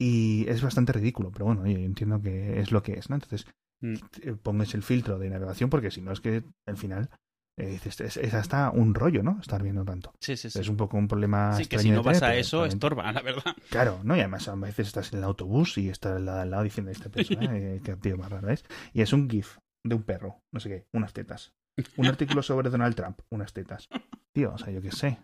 [0.01, 3.17] Y es bastante ridículo, pero bueno, yo entiendo que es lo que es, ¿no?
[3.17, 3.47] Entonces,
[3.83, 3.97] Mm.
[4.43, 7.11] pongas el filtro de navegación porque si no es que al final
[7.59, 9.39] eh, es, es hasta un rollo, ¿no?
[9.41, 10.15] Estar viendo tanto.
[10.21, 10.59] Sí, sí, sí.
[10.59, 11.57] Es un poco un problema.
[11.57, 13.55] Sí, que si no vas tener, a pero eso, estorba, la verdad.
[13.71, 14.17] Claro, ¿no?
[14.17, 16.91] Y además a veces estás en el autobús y está al lado, al lado diciendo
[16.91, 18.65] esta persona, eh, qué tío más raro es.
[18.93, 21.55] Y es un GIF de un perro, no sé qué, unas tetas.
[21.97, 23.89] Un artículo sobre Donald Trump, unas tetas.
[24.35, 25.19] Tío, o sea, yo qué sé.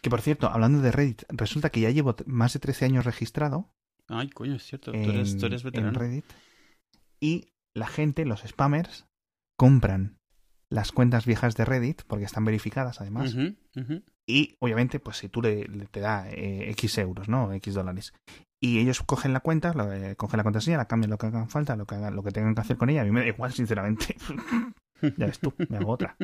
[0.00, 3.70] Que por cierto, hablando de Reddit, resulta que ya llevo más de 13 años registrado
[4.08, 4.92] Ay, coño, es cierto.
[4.92, 5.98] Tú en, eres, tú eres en veterano.
[5.98, 6.24] Reddit
[7.20, 9.06] y la gente, los spammers,
[9.56, 10.18] compran
[10.72, 13.36] las cuentas viejas de Reddit porque están verificadas además.
[14.26, 17.52] Y obviamente, pues si tú le, le- te da eh, X euros, ¿no?
[17.52, 18.12] X dólares.
[18.60, 21.48] Y ellos cogen la cuenta, lo, eh, cogen la contraseña, la cambian lo que hagan
[21.50, 23.02] falta, lo que hagan, lo que tengan que hacer con ella.
[23.02, 24.16] A mí me da igual, sinceramente.
[25.16, 26.16] ya ves tú, me hago otra.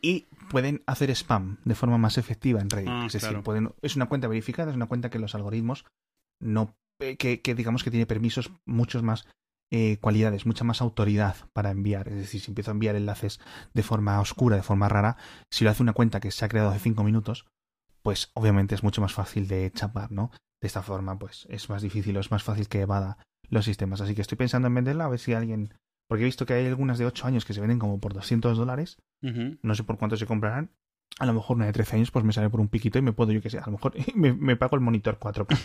[0.00, 2.88] Y pueden hacer spam de forma más efectiva en Reddit.
[2.90, 3.44] Ah, es decir, claro.
[3.44, 5.84] pueden, es una cuenta verificada, es una cuenta que los algoritmos
[6.40, 6.74] no.
[7.00, 9.26] eh, que, que digamos que tiene permisos muchos más
[9.70, 12.08] eh, cualidades, mucha más autoridad para enviar.
[12.08, 13.40] Es decir, si empiezo a enviar enlaces
[13.74, 15.16] de forma oscura, de forma rara,
[15.50, 17.46] si lo hace una cuenta que se ha creado hace cinco minutos,
[18.02, 20.30] pues obviamente es mucho más fácil de chapar, ¿no?
[20.60, 24.00] De esta forma, pues es más difícil o es más fácil que evada los sistemas.
[24.00, 25.74] Así que estoy pensando en venderla a ver si alguien.
[26.08, 28.56] Porque he visto que hay algunas de 8 años que se venden como por 200
[28.56, 28.98] dólares.
[29.62, 30.70] No sé por cuánto se comprarán.
[31.18, 33.12] A lo mejor una de 13 años pues me sale por un piquito y me
[33.12, 35.56] puedo, yo que sé, a lo mejor me, me pago el monitor 4K.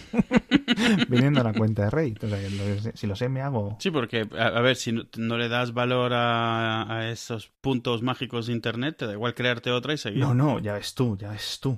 [1.09, 3.75] Viniendo a la cuenta de que lo- si lo sé, me hago.
[3.79, 8.01] Sí, porque, a, a ver, si no, no le das valor a, a esos puntos
[8.01, 10.19] mágicos de Internet, te da igual crearte otra y seguir.
[10.19, 11.77] No, no, ya ves tú, ya ves tú.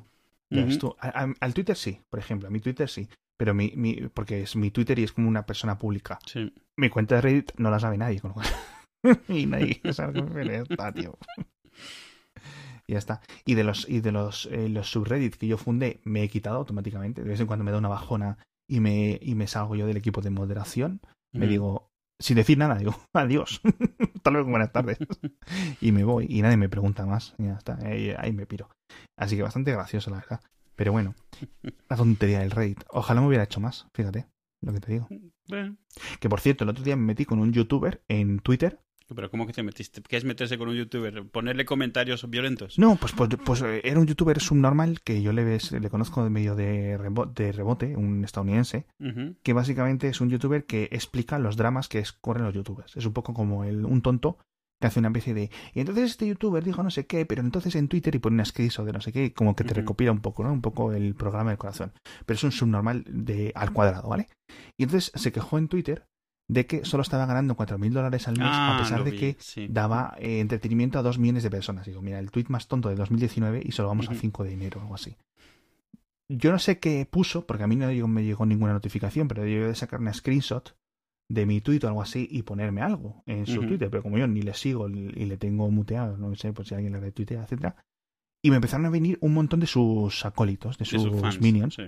[0.52, 0.90] Ya ves Ujú.
[0.90, 0.96] tú.
[1.00, 2.48] A- al Twitter sí, por ejemplo.
[2.48, 3.10] A mi Twitter sí.
[3.38, 6.20] Pero mi, mi, porque es mi Twitter y es como una persona pública.
[6.26, 6.54] Sí.
[6.78, 8.48] Mi cuenta de Reddit no la sabe nadie, con lo cual.
[9.28, 10.24] y nadie sabe
[10.70, 11.18] está, tío.
[12.88, 13.22] Y ya está.
[13.46, 16.58] Y de los, y de los, eh, los subreddits que yo fundé, me he quitado
[16.58, 17.24] automáticamente.
[17.24, 19.98] De vez en cuando me da una bajona y me, y me salgo yo del
[19.98, 21.02] equipo de moderación.
[21.32, 23.62] Me digo, sin decir nada, digo, adiós.
[24.16, 24.98] Hasta luego, buenas tardes.
[25.82, 27.36] y me voy y nadie me pregunta más.
[27.38, 27.78] Y ya está.
[27.84, 28.70] Ahí, ahí me piro.
[29.18, 30.42] Así que bastante gracioso, la verdad.
[30.76, 31.16] Pero bueno,
[31.90, 32.84] la tontería del Reddit.
[32.90, 34.28] Ojalá me hubiera hecho más, fíjate
[34.64, 35.08] lo que te digo.
[36.20, 38.80] Que por cierto, el otro día me metí con un youtuber en Twitter.
[39.08, 40.02] Pero ¿cómo que te metiste?
[40.02, 41.26] ¿Qué es meterse con un youtuber?
[41.26, 42.78] ¿Ponerle comentarios violentos?
[42.80, 46.24] No, pues, pues, pues eh, era un youtuber subnormal que yo le, ves, le conozco
[46.24, 48.86] de medio de, rebote, de rebote un estadounidense,
[49.44, 52.96] que básicamente es un youtuber que explica los dramas que corren los youtubers.
[52.96, 54.38] Es un poco como el, un tonto
[54.84, 55.50] que hace una especie de...
[55.74, 58.44] Y entonces este youtuber dijo no sé qué, pero entonces en Twitter y pone una
[58.44, 60.52] screenshot de no sé qué, como que te recopila un poco, ¿no?
[60.52, 61.94] Un poco el programa del corazón.
[62.26, 64.28] Pero es un subnormal de al cuadrado, ¿vale?
[64.78, 66.06] Y entonces se quejó en Twitter
[66.50, 69.18] de que solo estaba ganando 4.000 dólares al mes Ah, a pesar lo de vi,
[69.18, 69.68] que sí.
[69.70, 71.86] daba eh, entretenimiento a 2 millones de personas.
[71.86, 74.20] Digo, mira, el tweet más tonto de 2019 y solo vamos a Ujú.
[74.22, 75.16] 5 de enero o algo así.
[76.30, 79.68] Yo no sé qué puso, porque a mí no me llegó ninguna notificación, pero yo
[79.68, 80.76] de sacar una screenshot
[81.30, 83.62] de mi tweet o algo así y ponerme algo en su.
[83.66, 86.76] Twitter, pero como yo ni le sigo y le tengo muteado, no sé por si
[86.76, 87.76] alguien le retuitea, etcétera.
[88.42, 91.76] Y me empezaron a venir un montón de sus acólitos, de sus sus fans, minions,
[91.76, 91.84] sí.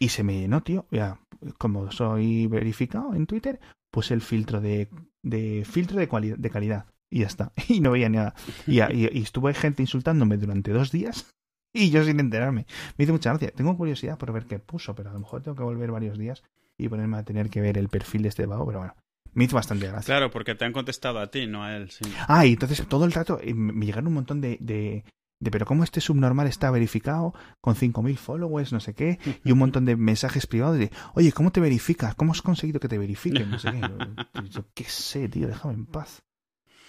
[0.00, 0.86] y se me llenó, tío.
[0.90, 1.20] Ya,
[1.58, 3.60] como soy verificado en Twitter,
[3.92, 4.88] puse el filtro de,
[5.22, 6.86] de filtro de, de calidad.
[7.10, 7.52] Y ya está.
[7.68, 8.34] Y no veía nada.
[8.66, 11.30] Y, y, y estuvo gente insultándome durante dos días.
[11.74, 12.66] Y yo sin enterarme.
[12.98, 13.50] Me hizo mucha gracia.
[13.50, 16.42] Tengo curiosidad por ver qué puso, pero a lo mejor tengo que volver varios días
[16.76, 18.66] y ponerme a tener que ver el perfil de este vago.
[18.66, 18.94] Pero bueno,
[19.32, 20.04] me hizo bastante gracia.
[20.04, 22.04] Claro, porque te han contestado a ti, no a él, sí.
[22.28, 25.04] Ah, y entonces todo el rato eh, me llegaron un montón de, de,
[25.42, 29.58] de pero cómo este subnormal está verificado con 5.000 followers, no sé qué, y un
[29.58, 32.14] montón de mensajes privados de, oye, ¿cómo te verificas?
[32.14, 33.50] ¿Cómo has conseguido que te verifiquen?
[33.50, 33.80] No sé qué.
[33.80, 36.22] Yo, yo qué sé, tío, déjame en paz.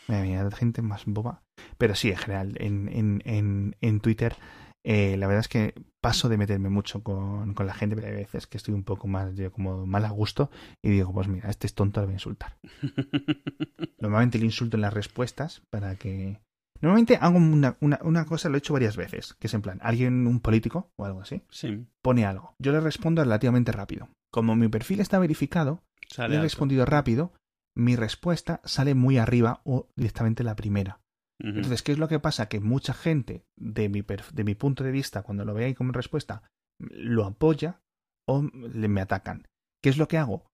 [0.07, 1.41] Madre mía, gente más boba.
[1.79, 4.35] Pero sí, en general, en, en, en, en Twitter,
[4.83, 8.13] eh, la verdad es que paso de meterme mucho con, con la gente, pero hay
[8.13, 10.51] veces que estoy un poco más, yo como mal a gusto,
[10.83, 12.59] y digo, pues mira, este es tonto, le voy a insultar.
[13.99, 16.39] Normalmente le insulto en las respuestas para que...
[16.83, 19.79] Normalmente hago una, una, una cosa, lo he hecho varias veces, que es en plan,
[19.81, 22.55] alguien, un político o algo así, Sí, pone algo.
[22.59, 24.09] Yo le respondo relativamente rápido.
[24.31, 26.45] Como mi perfil está verificado, sale le he alto.
[26.45, 27.33] respondido rápido,
[27.75, 30.99] mi respuesta sale muy arriba o directamente la primera.
[31.39, 32.47] Entonces, ¿qué es lo que pasa?
[32.47, 34.01] Que mucha gente, de mi,
[34.33, 36.43] de mi punto de vista, cuando lo ve ahí como respuesta,
[36.79, 37.81] lo apoya
[38.27, 39.47] o le, me atacan.
[39.81, 40.45] ¿Qué es lo que hago?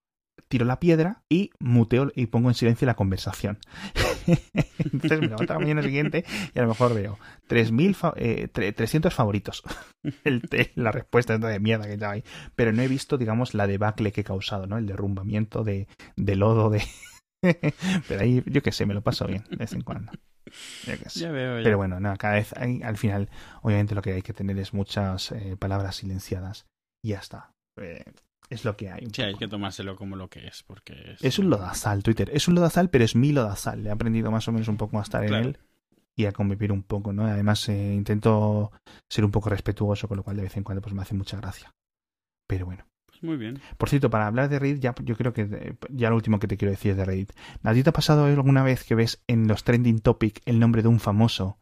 [0.47, 3.59] Tiro la piedra y muteo y pongo en silencio la conversación.
[4.79, 6.23] Entonces me levanto a la mañana siguiente
[6.53, 9.63] y a lo mejor veo 3.000 fa- eh, tre- 300 favoritos.
[10.23, 10.41] El,
[10.75, 12.23] la respuesta esta de mierda que estaba ahí.
[12.55, 14.77] Pero no he visto, digamos, la debacle que he causado, ¿no?
[14.77, 16.81] El derrumbamiento de, de lodo, de...
[18.07, 20.11] Pero ahí, yo qué sé, me lo paso bien de vez en cuando.
[20.85, 21.21] Yo qué sé.
[21.21, 21.63] Ya veo, ya.
[21.63, 23.29] Pero bueno, no, cada vez hay, al final,
[23.61, 26.65] obviamente lo que hay que tener es muchas eh, palabras silenciadas
[27.03, 27.51] y ya está.
[27.79, 28.03] Eh,
[28.49, 29.07] es lo que hay.
[29.13, 31.23] Sí, hay que tomárselo como lo que es, porque es...
[31.23, 32.29] Es un lodazal, Twitter.
[32.33, 33.83] Es un lodazal, pero es mi lodazal.
[33.83, 35.43] Le he aprendido más o menos un poco a estar Claro.
[35.43, 35.57] en él
[36.15, 37.25] y a convivir un poco, ¿no?
[37.25, 38.71] Además, eh, intento
[39.07, 41.37] ser un poco respetuoso, con lo cual de vez en cuando pues me hace mucha
[41.37, 41.73] gracia.
[42.47, 42.85] Pero bueno.
[43.05, 43.61] Pues muy bien.
[43.77, 46.47] Por cierto, para hablar de Reddit, ya, yo creo que eh, ya lo último que
[46.47, 47.31] te quiero decir es de Reddit.
[47.63, 50.81] ¿A ti te ha pasado alguna vez que ves en los trending topic el nombre
[50.81, 51.59] de un famoso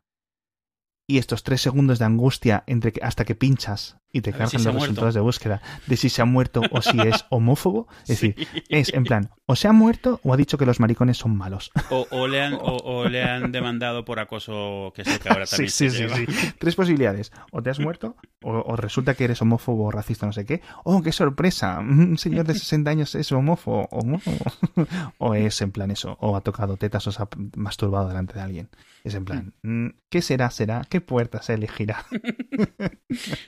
[1.09, 4.49] y estos tres segundos de angustia entre que, hasta que pinchas y te si cargan
[4.61, 7.87] se los resultados de búsqueda de si se ha muerto o si es homófobo?
[8.03, 11.17] Es decir, es en plan, o se ha muerto o ha dicho que los maricones
[11.17, 11.71] son malos.
[11.89, 15.29] O, o le han, o, o le han demandado por acoso, que es lo que
[15.29, 16.15] ahora también sí, se sí, sí, lleva.
[16.17, 16.53] sí.
[16.59, 17.31] Tres posibilidades.
[17.51, 20.61] O te has muerto, o, o resulta que eres homófobo o racista, no sé qué.
[20.83, 21.79] Oh, qué sorpresa.
[21.79, 23.87] Un señor de 60 años es homófobo.
[23.91, 24.37] homófobo.
[25.17, 26.17] o es en plan eso.
[26.19, 28.69] O ha tocado tetas o se ha masturbado delante de alguien.
[29.03, 30.49] Es en plan, mm, ¿qué será?
[30.49, 30.81] ¿Será?
[30.89, 32.05] ¿Qué puerta se elegirá?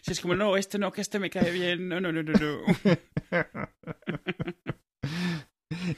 [0.01, 1.87] Si es como, no, este no, que este me cae bien.
[1.89, 2.61] No, no, no, no, no.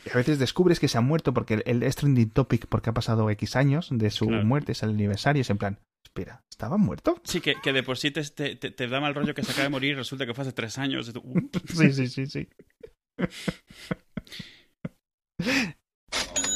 [0.06, 2.94] Y a veces descubres que se ha muerto porque el, el trending topic porque ha
[2.94, 4.46] pasado X años de su Claro.
[4.46, 5.42] muerte, es el aniversario.
[5.42, 7.20] Es en plan, espera, ¿estaba muerto?
[7.24, 9.64] Sí, que, que de por sí te, te, te- da mal rollo que se acaba
[9.64, 11.12] de morir y resulta que fue hace tres años.
[11.14, 11.24] Tú,
[11.74, 12.50] Sí, sí, sí, sí.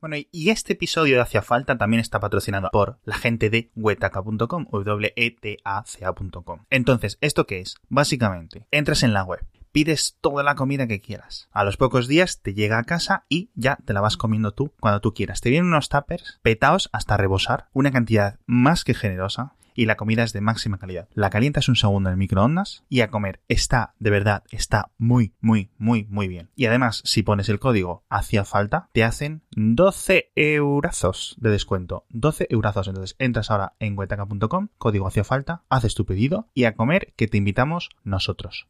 [0.00, 4.66] Bueno, y- este episodio de Hacia Falta también está patrocinado por la gente de wetaca.com,
[4.70, 6.64] w-e-t-a-c-a.com.
[6.70, 7.76] Entonces, ¿esto qué es?
[7.88, 11.48] Básicamente, entras en la web, pides toda la comida que quieras.
[11.52, 14.72] A los pocos días te llega a casa y ya te la vas comiendo tú
[14.80, 15.42] cuando tú quieras.
[15.42, 19.52] Te vienen unos tuppers petaos hasta rebosar, una cantidad más que generosa.
[19.80, 21.08] Y la comida es de máxima calidad.
[21.14, 23.40] La calientas un segundo en el microondas y a comer.
[23.48, 26.50] Está, de verdad, está muy, muy, muy, muy bien.
[26.54, 32.04] Y además, si pones el código hacía falta, te hacen 12 eurazos de descuento.
[32.10, 32.88] 12 eurazos.
[32.88, 37.26] Entonces entras ahora en huetaca.com, código hacía falta, haces tu pedido y a comer que
[37.26, 38.66] te invitamos nosotros.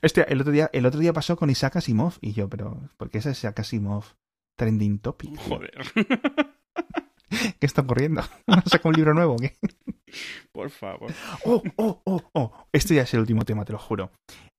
[0.00, 3.10] Hostia, el otro día, el otro día pasó con Isaac Asimov y yo, pero ¿por
[3.10, 4.04] qué es Isaac Asimov
[4.54, 5.36] trending topic?
[5.40, 5.72] joder.
[7.28, 8.22] ¿Qué está ocurriendo?
[8.66, 9.56] ¿Saca un libro nuevo qué?
[10.52, 11.12] Por favor.
[11.44, 12.66] ¡Oh, oh, oh, oh!
[12.72, 14.10] Esto ya es el último tema, te lo juro.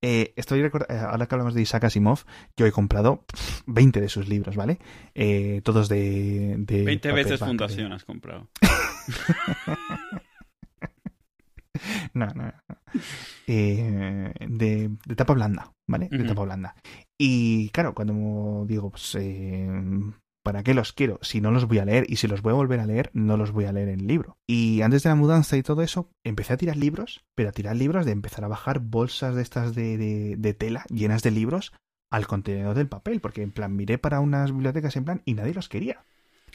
[0.02, 2.24] Eh, estoy eh, ahora que hablamos de Isaac Asimov,
[2.56, 3.26] yo he comprado
[3.66, 4.80] 20 de sus libros, ¿vale?
[5.14, 6.56] Eh, todos de...
[6.60, 8.48] de 20 veces Fundación has comprado.
[12.14, 12.46] no, no.
[12.46, 12.54] no.
[13.48, 16.08] Eh, de, de, tapa blanda, ¿vale?
[16.10, 16.76] De tapa blanda.
[17.18, 19.18] Y claro, cuando digo, pues,
[20.50, 21.20] ¿para qué los quiero?
[21.22, 23.38] Si no los voy a leer y si los voy a volver a leer, no
[23.38, 24.40] los voy a leer en libro.
[24.48, 27.76] Y antes de la mudanza y todo eso, empecé a tirar libros, pero a tirar
[27.76, 31.72] libros de empezar a bajar bolsas de estas de, de, de tela llenas de libros
[32.10, 35.54] al contenedor del papel, porque en plan miré para unas bibliotecas en plan y nadie
[35.54, 36.04] los quería.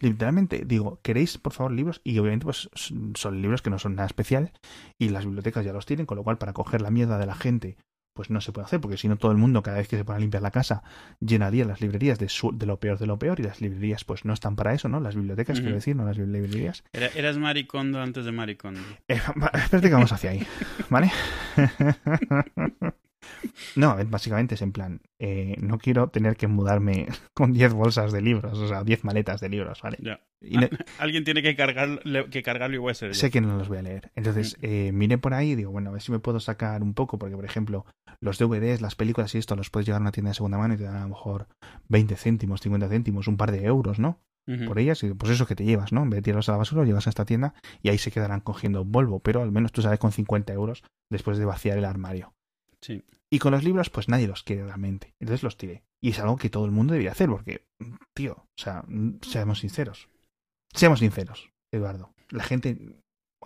[0.01, 2.01] Literalmente digo, ¿queréis por favor libros?
[2.03, 4.51] Y obviamente pues son libros que no son nada especial
[4.99, 7.36] y las bibliotecas ya los tienen, con lo cual para coger la mierda de la
[7.36, 7.76] gente
[8.14, 10.04] pues no se puede hacer, porque si no todo el mundo cada vez que se
[10.04, 10.82] pone a limpiar la casa
[11.20, 14.24] llenaría las librerías de, su, de lo peor de lo peor y las librerías pues
[14.24, 15.00] no están para eso, ¿no?
[15.00, 15.62] Las bibliotecas, uh -huh.
[15.62, 16.84] quiero decir, no las librerías.
[16.92, 18.80] Era, eras maricondo antes de maricondo.
[19.08, 19.20] Eh,
[19.54, 20.46] espérate que vamos hacia ahí,
[20.88, 21.10] ¿vale?
[23.76, 28.22] No, básicamente es en plan, eh, no quiero tener que mudarme con 10 bolsas de
[28.22, 29.98] libros, o sea, 10 maletas de libros, ¿vale?
[30.00, 30.20] Ya.
[30.40, 30.68] No...
[30.98, 32.00] Alguien tiene que, cargar,
[32.30, 33.14] que cargarlo y voy a ser.
[33.14, 34.10] Sé que no los voy a leer.
[34.14, 36.92] Entonces, eh, miré por ahí y digo, bueno, a ver si me puedo sacar un
[36.92, 37.86] poco, porque, por ejemplo,
[38.24, 40.74] los DVDs, las películas y esto, los puedes llevar a una tienda de segunda mano
[40.74, 41.46] y te dan a lo mejor
[41.88, 44.18] 20 céntimos, 50 céntimos, un par de euros, ¿no?
[44.46, 44.66] Uh -huh.
[44.66, 46.02] Por ellas, y pues eso que te llevas, ¿no?
[46.02, 48.10] En vez de tirarlos a la basura, lo llevas a esta tienda y ahí se
[48.10, 51.84] quedarán cogiendo polvo, pero al menos tú sales con 50 euros después de vaciar el
[51.84, 52.34] armario.
[52.80, 53.04] Sí.
[53.30, 55.14] Y con los libros, pues nadie los quiere realmente.
[55.20, 55.82] Entonces los tiré.
[56.02, 57.66] Y es algo que todo el mundo debería hacer, porque,
[58.14, 58.84] tío, o sea,
[59.22, 60.08] seamos sinceros.
[60.72, 62.14] Seamos sinceros, Eduardo.
[62.30, 62.78] La gente.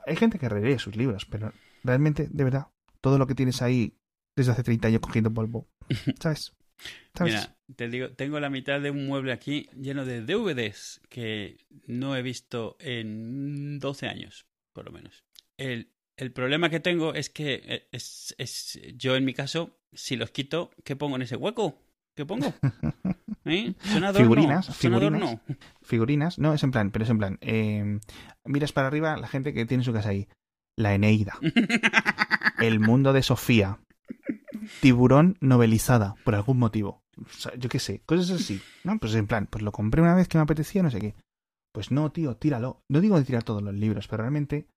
[0.06, 1.52] Hay gente que relee sus libros, pero
[1.82, 2.68] realmente, de verdad,
[3.00, 3.97] todo lo que tienes ahí
[4.38, 5.68] desde hace 30 años cogiendo polvo,
[6.20, 6.54] ¿sabes?
[7.14, 7.34] ¿Sabes?
[7.34, 12.16] Mira, te digo, tengo la mitad de un mueble aquí lleno de DVDs que no
[12.16, 15.24] he visto en 12 años, por lo menos.
[15.56, 20.30] El, el problema que tengo es que es, es, yo en mi caso, si los
[20.30, 21.76] quito, ¿qué pongo en ese hueco?
[22.14, 22.52] ¿Qué pongo?
[23.44, 23.74] ¿Eh?
[23.80, 24.24] ¿Son adorno?
[24.24, 25.40] Figurinas, ¿Son figurinas, adorno?
[25.82, 26.38] figurinas.
[26.38, 27.38] No, es en plan, pero es en plan.
[27.40, 28.00] Eh,
[28.44, 30.28] miras para arriba la gente que tiene su casa ahí.
[30.76, 31.38] La Eneida.
[32.60, 33.78] el mundo de Sofía.
[34.80, 37.02] Tiburón novelizada, por algún motivo.
[37.16, 38.60] O sea, yo qué sé, cosas así.
[38.84, 41.14] No, pues en plan, pues lo compré una vez que me apetecía, no sé qué.
[41.72, 42.82] Pues no, tío, tíralo.
[42.88, 44.68] No digo de tirar todos los libros, pero realmente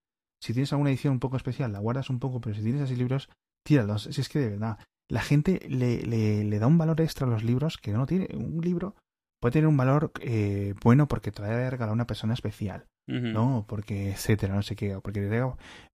[0.41, 2.95] si tienes alguna edición un poco especial, la guardas un poco, pero si tienes así
[2.95, 3.29] libros,
[3.63, 4.03] tíralos.
[4.11, 4.79] Si es que de verdad,
[5.09, 8.27] la gente le, le, le da un valor extra a los libros que no tiene.
[8.33, 8.95] Un libro
[9.41, 13.13] puede tener un valor eh, bueno porque te lo haya regalado una persona especial, uh
[13.13, 13.33] -huh.
[13.33, 13.65] ¿no?
[13.67, 14.99] Porque etcétera, no sé qué.
[15.01, 15.43] Porque te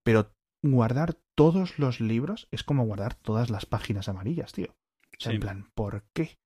[0.04, 0.32] Pero
[0.72, 4.76] guardar todos los libros es como guardar todas las páginas amarillas, tío.
[5.06, 5.36] O sea, sí.
[5.36, 6.38] en plan, ¿por qué?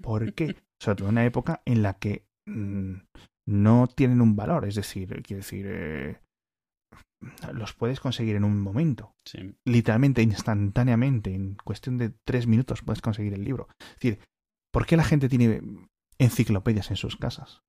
[0.00, 0.56] ¿Por qué?
[0.80, 2.94] Sobre todo en una época en la que mmm,
[3.46, 4.66] no tienen un valor.
[4.66, 5.66] Es decir, quiero decir.
[5.68, 6.20] Eh,
[7.52, 9.16] los puedes conseguir en un momento.
[9.24, 9.54] Sí.
[9.64, 13.68] Literalmente, instantáneamente, en cuestión de tres minutos puedes conseguir el libro.
[13.80, 14.20] Es decir,
[14.72, 15.60] ¿por qué la gente tiene
[16.18, 17.62] enciclopedias en sus casas?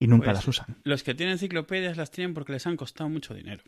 [0.00, 0.76] Y nunca pues, las usan.
[0.84, 3.62] Los que tienen enciclopedias las tienen porque les han costado mucho dinero.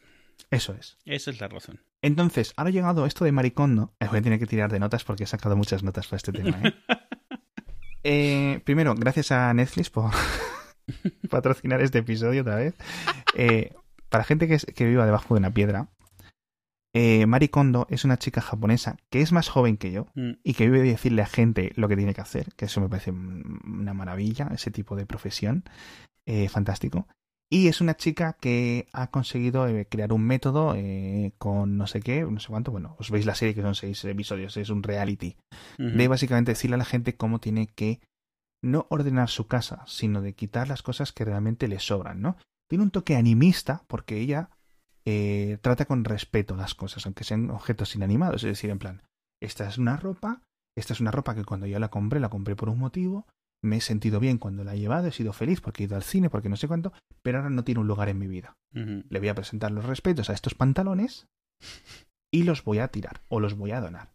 [0.50, 0.98] Eso es.
[1.04, 1.80] Esa es la razón.
[2.02, 3.92] Entonces, ahora ha llegado esto de Maricondo.
[4.00, 6.60] Voy a tener que tirar de notas porque he sacado muchas notas para este tema.
[6.62, 6.74] ¿eh?
[8.04, 10.10] eh, primero, gracias a Netflix por
[11.30, 12.74] patrocinar este episodio otra vez.
[13.34, 13.74] Eh,
[14.08, 15.88] para gente que, es, que, viva debajo de una piedra,
[16.92, 20.32] eh, Mari Kondo es una chica japonesa que es más joven que yo mm.
[20.42, 22.88] y que vive de decirle a gente lo que tiene que hacer, que eso me
[22.88, 25.64] parece una maravilla, ese tipo de profesión,
[26.26, 27.06] eh, fantástico.
[27.52, 32.00] Y es una chica que ha conseguido eh, crear un método eh, con no sé
[32.00, 34.84] qué, no sé cuánto, bueno, os veis la serie que son seis episodios, es un
[34.84, 35.36] reality,
[35.78, 35.92] uh -huh.
[35.96, 38.00] de básicamente decirle a la gente cómo tiene que
[38.62, 42.36] no ordenar su casa, sino de quitar las cosas que realmente le sobran, ¿no?
[42.70, 44.48] tiene un toque animista porque ella
[45.04, 48.44] eh, trata con respeto las cosas, aunque sean objetos inanimados.
[48.44, 49.02] Es decir, en plan,
[49.42, 50.42] esta es una ropa,
[50.78, 53.26] esta es una ropa que cuando yo la compré, la compré por un motivo,
[53.62, 56.02] me he sentido bien cuando la he llevado, he sido feliz porque he ido al
[56.02, 56.92] cine, porque no sé cuánto,
[57.22, 58.56] pero ahora no tiene un lugar en mi vida.
[58.74, 59.04] Uh -huh.
[59.08, 61.28] Le voy a presentar los respetos a estos pantalones
[62.32, 64.14] y los voy a tirar o los voy a donar.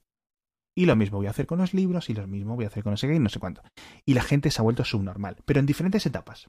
[0.77, 2.83] Y lo mismo voy a hacer con los libros y lo mismo voy a hacer
[2.83, 3.61] con no sé qué y no sé cuánto.
[4.05, 6.47] Y la gente se ha vuelto subnormal, pero en diferentes etapas.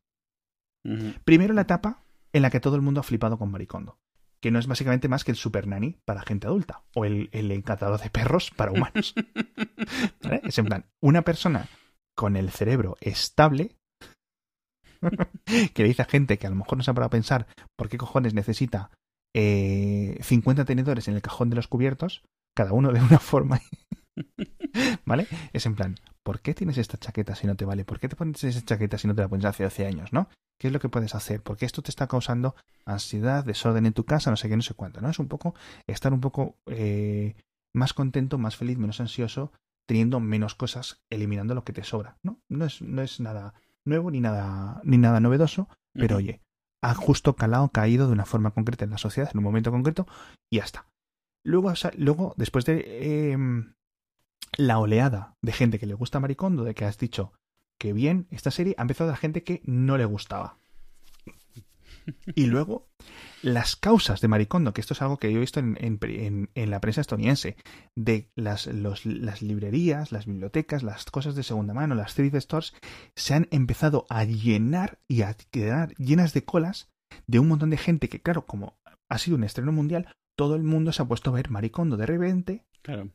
[0.85, 1.21] Uh -huh.
[1.25, 3.99] Primero la etapa en la que todo el mundo ha flipado con Maricondo,
[4.41, 7.51] que no es básicamente más que el Super Nanny para gente adulta, o el, el
[7.53, 9.15] encantador de perros para humanos.
[10.23, 10.41] ¿Vale?
[10.45, 11.69] Es en plan, una persona
[12.17, 13.77] con el cerebro estable
[15.75, 17.47] que le dice a gente que a lo mejor no se ha parado a pensar
[17.77, 18.91] por qué cojones necesita
[19.35, 22.23] eh, 50 tenedores en el cajón de los cubiertos,
[22.57, 23.61] cada uno de una forma.
[25.05, 25.27] ¿Vale?
[25.53, 27.85] Es en plan, ¿por qué tienes esta chaqueta si no te vale?
[27.85, 30.29] ¿Por qué te pones esa chaqueta si no te la pones hace 12 años, no?
[30.59, 31.43] ¿Qué es lo que puedes hacer?
[31.43, 32.57] Porque esto te está causando
[32.87, 35.11] ansiedad, desorden en tu casa, no sé qué, no sé cuánto, ¿no?
[35.11, 35.55] Es un poco
[35.87, 37.35] estar un poco eh,
[37.75, 39.53] más contento, más feliz, menos ansioso,
[39.87, 42.41] teniendo menos cosas, eliminando lo que te sobra, ¿no?
[42.49, 46.43] No es, no es nada nuevo ni nada, ni nada novedoso, pero oye,
[46.83, 50.07] ha justo calado, caído de una forma concreta en la sociedad, en un momento concreto,
[50.51, 50.87] y ya está.
[51.45, 53.75] Luego, luego después de em,
[54.57, 57.33] la oleada de gente que le gusta Maricondo, de que has dicho
[57.79, 60.59] que bien, esta serie ha empezado a gente que no le gustaba.
[62.37, 62.89] Y luego,
[63.47, 66.81] las causas de Maricondo, que esto es algo que yo he visto en, en, la
[66.81, 67.57] prensa estadounidense,
[67.95, 72.75] de las, las, librerías, las bibliotecas, las cosas de segunda mano, las thrift stores,
[73.15, 76.91] se han empezado a llenar y a quedar llenas de colas
[77.29, 80.65] de un montón de gente que, claro, como ha sido un estreno mundial, todo el
[80.65, 82.65] mundo se ha puesto a ver Maricondo de repente.
[82.83, 83.11] Claro.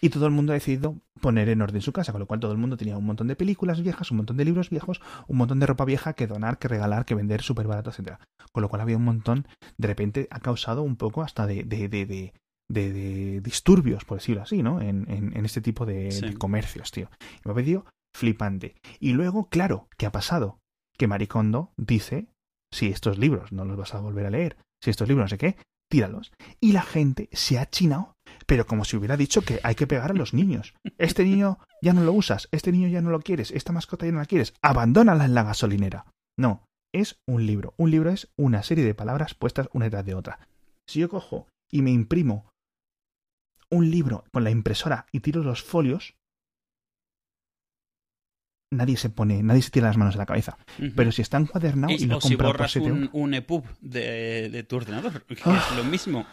[0.00, 2.52] Y todo el mundo ha decidido poner en orden su casa, con lo cual todo
[2.52, 5.60] el mundo tenía un montón de películas viejas, un montón de libros viejos, un montón
[5.60, 8.18] de ropa vieja que donar, que regalar, que vender súper barato, etc.
[8.52, 9.46] Con lo cual había un montón,
[9.78, 12.34] de repente ha causado un poco hasta de, de, de, de
[12.68, 14.80] de, disturbios, por decirlo así, ¿no?
[14.80, 17.10] En, en, este tipo de, comercios, tío.
[17.44, 18.76] Me ha pedido flipante.
[18.98, 20.58] Y luego, claro, ¿qué ha pasado?
[20.96, 22.28] Que Maricondo dice,
[22.72, 25.38] si estos libros no los vas a volver a leer, si estos libros no sé
[25.38, 25.56] qué,
[25.90, 26.32] tíralos.
[26.60, 28.15] Y la gente se ha chinado,
[28.46, 30.74] pero como si hubiera dicho que hay que pegar a los niños.
[30.98, 34.12] Este niño ya no lo usas, este niño ya no lo quieres, esta mascota ya
[34.12, 36.06] no la quieres, abandónala en la gasolinera.
[36.38, 37.74] No, es un libro.
[37.76, 40.48] Un libro es una serie de palabras puestas una detrás de otra.
[40.88, 42.48] Si yo cojo y me imprimo
[43.70, 46.14] un libro con la impresora y tiro los folios,
[48.72, 50.58] nadie se pone, nadie se tira las manos a la cabeza.
[50.94, 54.76] Pero si está encuadernado y lo o si borras un, un, EPUB de, de, tu
[54.76, 55.74] ordenador, que es ah.
[55.76, 56.26] lo mismo.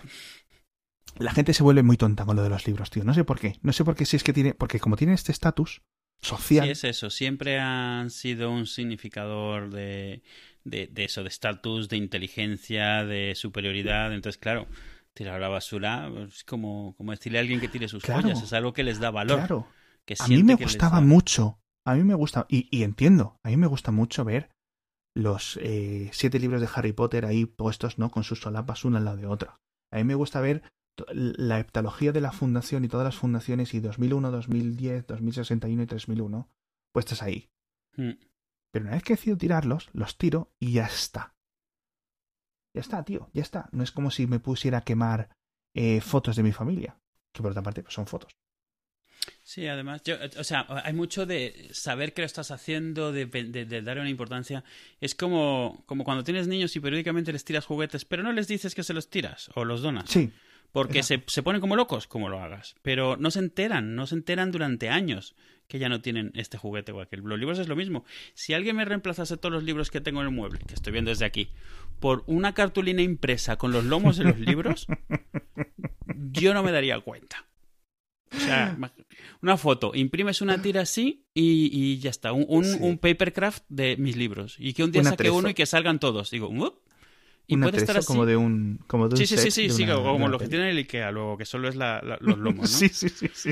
[1.18, 3.04] La gente se vuelve muy tonta con lo de los libros, tío.
[3.04, 3.58] No sé por qué.
[3.62, 4.54] No sé por qué si es que tiene.
[4.54, 5.82] Porque como tiene este estatus
[6.22, 6.66] social.
[6.66, 7.10] Sí, es eso.
[7.10, 10.24] Siempre han sido un significador de,
[10.64, 14.14] de, de eso, de estatus, de inteligencia, de superioridad.
[14.14, 14.68] Entonces, claro,
[15.14, 18.42] tirar la basura es como, como decirle a alguien que tire sus joyas.
[18.42, 19.38] Es algo que les da valor.
[19.38, 19.68] Claro.
[20.06, 23.68] Que a mí me gustaba mucho a mí me gusta, y, entiendo, a mí me
[23.68, 24.50] gusta mucho ver
[25.16, 28.10] los eh, siete libros de Harry Potter ahí puestos, ¿no?
[28.10, 29.60] Con sus solapas una al lado de otra.
[29.92, 30.64] A mí me gusta ver
[31.12, 36.50] la heptalogía de la fundación y todas las fundaciones y 2001, 2010, 2061 y 3001
[36.92, 37.50] puestas ahí.
[37.96, 38.12] Hmm.
[38.72, 41.36] Pero una vez que decido tirarlos, los tiro y ya está.
[42.74, 43.70] Ya está, tío, ya está.
[43.72, 45.30] No es como si me pusiera a quemar
[45.76, 47.00] eh, fotos de mi familia,
[47.32, 48.36] que por otra parte pues son fotos.
[49.44, 53.26] Sí, además, yo, eh, o sea, hay mucho de saber que lo estás haciendo, de,
[53.26, 54.64] de, darle una importancia.
[55.00, 58.74] Es como, como cuando tienes niños y periódicamente les tiras juguetes, pero no les dices
[58.74, 60.10] que se los tiras o los donas.
[60.10, 60.32] Sí.
[60.74, 62.76] Porque se, se, ponen como locos como lo hagas.
[62.82, 65.36] Pero no se enteran, no se enteran durante años
[65.68, 67.22] que ya no tienen este juguete o aquel.
[67.22, 68.06] Los libros es lo mismo.
[68.34, 71.10] Si alguien me reemplazase todos los libros que tengo en el mueble, que estoy viendo
[71.10, 71.50] desde aquí,
[72.00, 74.88] por una cartulina impresa con los lomos de los libros,
[76.32, 77.46] yo no me daría cuenta.
[78.36, 78.78] O sea,
[79.42, 82.34] una foto, imprimes una tira así y, y ya está.
[82.34, 84.56] Un, un, papercraft de mis libros.
[84.58, 86.32] Y que un día saque uno y que salgan todos.
[86.32, 86.50] Digo,
[87.48, 88.08] Y puede estar así.
[88.08, 90.70] como de un como de un Sí, sí, sí, sí, sí como lo que tiene
[90.70, 92.78] el IKEA, luego que solo es la, los lomos, ¿no?
[92.78, 93.52] sí, sí, sí, sí.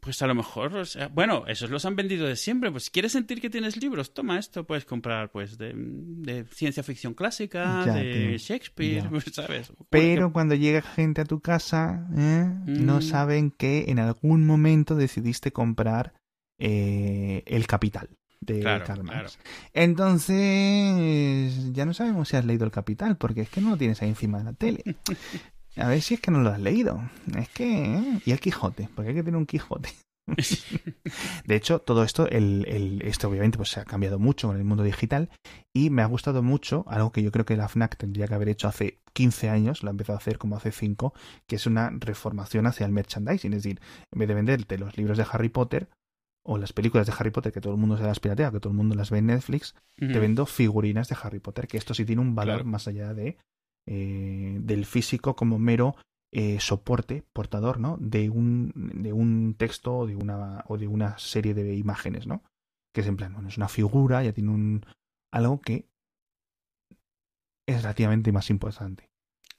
[0.00, 2.72] Pues a lo mejor, o sea, bueno, esos los han vendido de siempre.
[2.72, 7.14] Pues si quieres sentir que tienes libros, toma esto, puedes comprar pues de, ciencia ficción
[7.14, 9.72] clásica, de Shakespeare, ¿sabes?
[9.90, 12.50] Pero cuando llega gente a tu casa, ¿eh?
[12.66, 13.02] no mm.
[13.02, 16.14] saben que en algún momento decidiste comprar
[16.58, 18.08] eh, El Capital
[18.42, 19.38] de Karl Marx.
[19.72, 24.02] Entonces, ya no sabemos si has leído El Capital, porque es que no lo tienes
[24.02, 24.82] ahí encima de la tele.
[25.76, 27.02] A ver si es que no lo has leído.
[27.38, 27.94] Es que...
[27.94, 28.20] ¿eh?
[28.26, 29.88] Y el Quijote, porque hay que tener un Quijote.
[31.46, 34.64] de hecho, todo esto, el, el, esto obviamente pues, se ha cambiado mucho con el
[34.64, 35.30] mundo digital
[35.74, 38.48] y me ha gustado mucho algo que yo creo que la FNAC tendría que haber
[38.48, 41.12] hecho hace 15 años, lo ha empezado a hacer como hace 5,
[41.46, 43.52] que es una reformación hacia el merchandising.
[43.52, 43.80] Es decir,
[44.12, 45.88] en vez de venderte los libros de Harry Potter
[46.44, 48.70] o las películas de Harry Potter que todo el mundo se las piratea, que todo
[48.70, 52.04] el mundo las ve en Netflix, te vendo figurinas de Harry Potter, que esto sí
[52.04, 53.38] tiene un valor más allá de
[53.86, 55.96] eh, del físico como mero
[56.32, 57.96] eh, soporte, portador, ¿no?
[58.00, 62.42] De un, de un texto o de una, o de una serie de imágenes, ¿no?
[62.94, 64.86] Que es en plan, bueno, es una figura, ya tiene un
[65.32, 65.88] algo que
[67.66, 69.11] es relativamente más importante.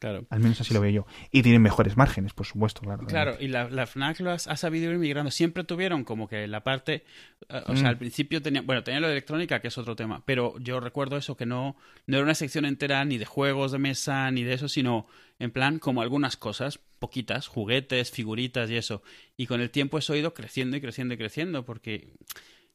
[0.03, 1.05] Al menos así lo veo yo.
[1.31, 3.05] Y tienen mejores márgenes, por supuesto, claro.
[3.05, 5.31] Claro, y la, la FNAC lo ha, sabido ir migrando.
[5.31, 7.03] Siempre tuvieron como que la parte.
[7.49, 7.87] Eh, o sea, mm.
[7.87, 8.61] al principio tenía.
[8.61, 10.23] Bueno, tenía lo de electrónica, que es otro tema.
[10.25, 11.75] Pero yo recuerdo eso, que no,
[12.07, 15.07] no era una sección entera ni de juegos de mesa ni de eso, sino
[15.39, 19.03] en plan como algunas cosas, poquitas, juguetes, figuritas y eso.
[19.37, 22.13] Y con el tiempo eso ha ido creciendo y creciendo y creciendo, porque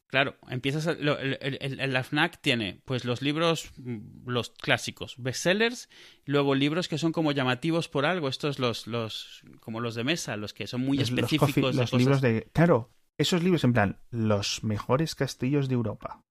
[0.08, 4.48] Claro, empiezas a- lo- el, el- el- la FNAC tiene pues los libros mm, los
[4.50, 5.88] clásicos, bestsellers,
[6.24, 10.36] luego libros que son como llamativos por algo, estos los los como los de mesa,
[10.38, 11.98] los que son muy Los- los específicos coffee- los cosas.
[12.00, 12.48] libros de.
[12.54, 16.22] Claro, esos libros en plan, los mejores castillos de Europa.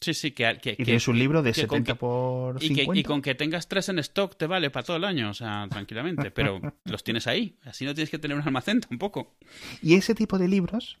[0.00, 2.68] Sí, sí, que, que, Y tienes un libro de que con 70 que- por y,
[2.68, 2.92] 50.
[2.92, 5.34] que, y con que tengas tres en stock te vale para todo el año, o
[5.34, 9.34] sea, tranquilamente, pero los tienes ahí, así no tienes que tener un almacén tampoco.
[9.82, 10.98] Y ese tipo de libros,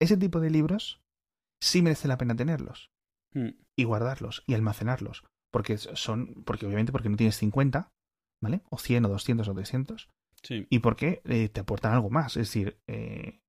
[0.00, 1.00] ese tipo de libros,
[1.60, 2.90] sí merece la pena tenerlos.
[3.34, 5.24] Mm, Y guardarlos y almacenarlos.
[5.50, 6.42] Porque son.
[6.44, 7.90] Porque obviamente porque no tienes 50,
[8.42, 8.62] ¿vale?
[8.70, 10.08] O 100 o 200 o 300.
[10.42, 10.66] Sí.
[10.70, 12.36] Y porque eh, te aportan algo más.
[12.36, 13.40] Es decir, eh,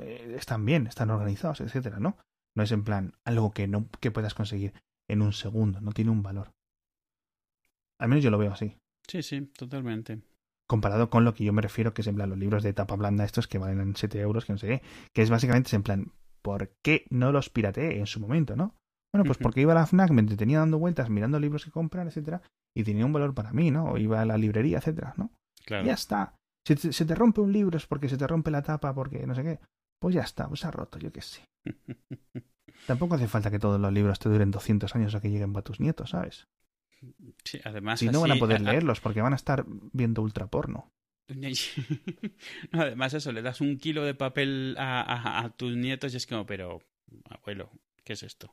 [0.00, 2.16] eh, están bien, están organizados, etcétera, ¿no?
[2.56, 4.72] No es en plan algo que no que puedas conseguir
[5.08, 6.52] en un segundo, no tiene un valor.
[7.98, 8.76] Al menos yo lo veo así.
[9.06, 10.22] Sí, sí, totalmente.
[10.66, 12.96] Comparado con lo que yo me refiero, que es en plan los libros de tapa
[12.96, 15.82] blanda, estos que valen 7 euros, que no sé qué, que es básicamente es en
[15.82, 16.12] plan,
[16.44, 18.76] ¿por qué no los pirateé en su momento, no?
[19.12, 22.06] Bueno, pues porque iba a la FNAC, me entretenía dando vueltas, mirando libros que comprar,
[22.06, 22.42] etcétera,
[22.76, 23.84] y tenía un valor para mí, ¿no?
[23.92, 25.30] O iba a la librería, etcétera, ¿no?
[25.64, 25.86] Claro.
[25.86, 26.34] Ya está.
[26.66, 29.26] Si te- se te rompe un libro es porque se te rompe la tapa, porque
[29.26, 29.58] no sé qué.
[30.00, 31.42] Pues ya está, pues se ha roto, yo qué sé.
[32.86, 35.64] Tampoco hace falta que todos los libros te duren 200 años o que lleguen para
[35.64, 36.46] tus nietos, ¿sabes?
[37.44, 40.22] Sí, además Si no van a poder a- a- leerlos porque van a estar viendo
[40.22, 40.90] ultraporno.
[42.72, 46.16] No, además eso, le das un kilo de papel a, a- a tus nietos y
[46.16, 46.82] es como, pero,
[47.30, 47.70] abuelo,
[48.04, 48.52] ¿qué es esto?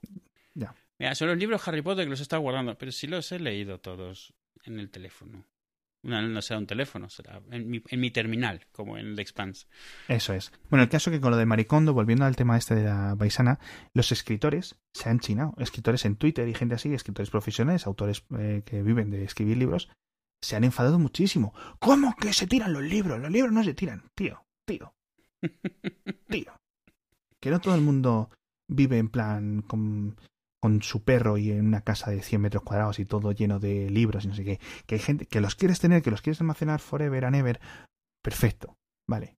[0.53, 0.73] Ya.
[0.99, 3.39] Mira, son los libros Harry Potter que los he estado guardando, pero sí los he
[3.39, 4.33] leído todos
[4.65, 5.45] en el teléfono.
[6.03, 9.21] No, no será un teléfono, será en mi, en mi terminal, como en el de
[9.21, 9.67] Expanse.
[10.07, 10.51] Eso es.
[10.71, 13.59] Bueno, el caso que con lo de Maricondo, volviendo al tema este de la paisana,
[13.93, 15.53] los escritores se han chinado.
[15.59, 19.89] Escritores en Twitter y gente así, escritores profesionales, autores eh, que viven de escribir libros,
[20.41, 21.53] se han enfadado muchísimo.
[21.79, 23.19] ¿Cómo que se tiran los libros?
[23.19, 24.03] Los libros no se tiran.
[24.15, 24.93] Tío, tío,
[26.29, 26.53] tío.
[27.39, 28.29] Que no todo el mundo
[28.67, 30.15] vive en plan con,
[30.61, 33.89] con su perro y en una casa de 100 metros cuadrados y todo lleno de
[33.89, 34.59] libros y no sé qué.
[34.85, 37.59] Que hay gente que los quieres tener, que los quieres almacenar forever and ever.
[38.23, 38.77] Perfecto,
[39.07, 39.37] vale.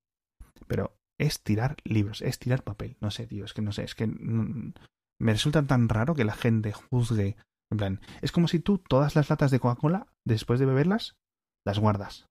[0.66, 2.96] Pero es tirar libros, es tirar papel.
[3.00, 6.34] No sé, tío, es que no sé, es que me resulta tan raro que la
[6.34, 7.36] gente juzgue.
[7.70, 11.16] En plan, es como si tú todas las latas de Coca-Cola, después de beberlas,
[11.64, 12.26] las guardas.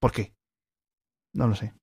[0.00, 0.34] ¿Por qué?
[1.34, 1.74] No lo sé.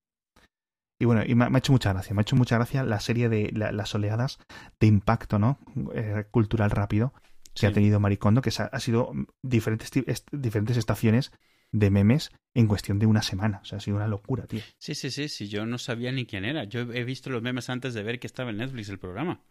[1.01, 2.13] Y bueno, y me, ha- me ha hecho mucha gracia.
[2.13, 4.37] Me ha hecho mucha gracia la serie de la- las oleadas
[4.79, 5.59] de impacto, ¿no?
[5.93, 7.13] Eh, cultural rápido
[7.53, 7.65] que Sí.
[7.67, 9.11] ha tenido Maricondo, que ha sido
[9.41, 11.31] diferentes, est- diferentes estaciones
[11.71, 13.59] de memes en cuestión de una semana.
[13.61, 14.61] O sea, ha sido una locura, tío.
[14.79, 16.63] Sí, sí, sí, sí, yo no sabía ni quién era.
[16.65, 19.41] Yo he visto los memes antes de ver que estaba en Netflix el programa.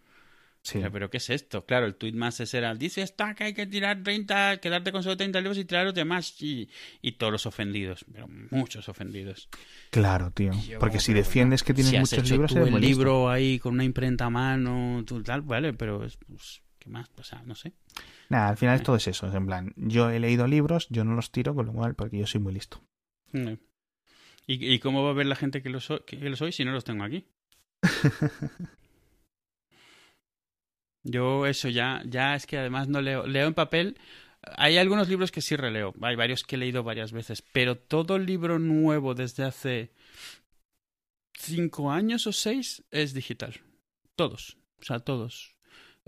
[0.68, 0.80] Sí.
[0.80, 1.64] Pero, ¿pero qué es esto?
[1.64, 5.02] Claro, el tweet más ese era, dice está que hay que tirar 30, quedarte con
[5.02, 6.34] solo 30 libros y tirar los demás.
[6.42, 6.68] Y,
[7.00, 9.48] y todos los ofendidos, pero muchos ofendidos.
[9.90, 10.52] Claro, tío.
[10.68, 13.72] Yo Porque si defiendes que tienes si muchos hecho libros, tú el libro ahí con
[13.74, 17.08] una imprenta a mano, tú tal, vale, pero es, pues, ¿qué más?
[17.16, 17.72] O sea, no sé.
[18.28, 18.82] Nada, al final Eh.
[18.84, 19.26] todo es eso.
[19.28, 22.18] Es en plan, yo he leído libros, yo no los tiro, con lo cual, porque
[22.18, 22.82] yo soy muy listo.
[23.32, 23.52] No.
[24.46, 26.66] ¿Y, y cómo va a ver la gente que lo, soy, que lo soy si
[26.66, 27.24] no los tengo aquí?
[31.08, 33.98] Yo eso ya, ya es que además no leo, leo en papel.
[34.56, 38.18] Hay algunos libros que sí releo, hay varios que he leído varias veces, pero todo
[38.18, 39.92] libro nuevo desde hace
[41.34, 43.60] cinco años o seis es digital.
[44.14, 45.57] Todos, o sea, todos.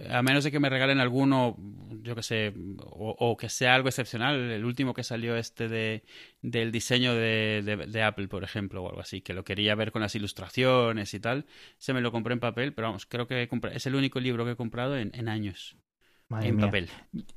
[0.08, 1.56] A menos de que me regalen alguno,
[2.02, 4.36] yo que sé, o, o que sea algo excepcional.
[4.50, 6.04] El último que salió este de,
[6.42, 9.92] del diseño de, de, de Apple, por ejemplo, o algo así, que lo quería ver
[9.92, 11.46] con las ilustraciones y tal,
[11.78, 14.20] se me lo compré en papel, pero vamos, creo que he compra- es el único
[14.20, 15.76] libro que he comprado en, en años,
[16.28, 16.66] Madre en mía.
[16.66, 16.88] papel.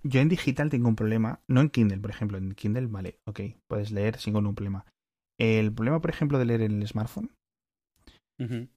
[0.04, 2.38] Yo en digital tengo un problema, no en Kindle, por ejemplo.
[2.38, 4.86] En Kindle, vale, ok, puedes leer sin ningún problema.
[5.40, 7.32] El problema, por ejemplo, de leer en el smartphone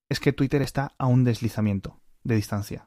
[0.08, 2.86] es que Twitter está a un deslizamiento de distancia.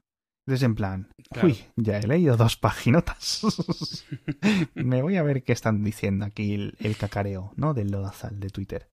[0.49, 1.47] Entonces, en plan, Claro.
[1.47, 3.43] uy, ya he leído dos paginotas.
[4.73, 7.75] Me voy a ver qué están diciendo aquí el, el cacareo, ¿no?
[7.75, 8.89] Del lodazal de Twitter.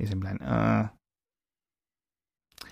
[0.00, 0.96] Y es en plan, ah,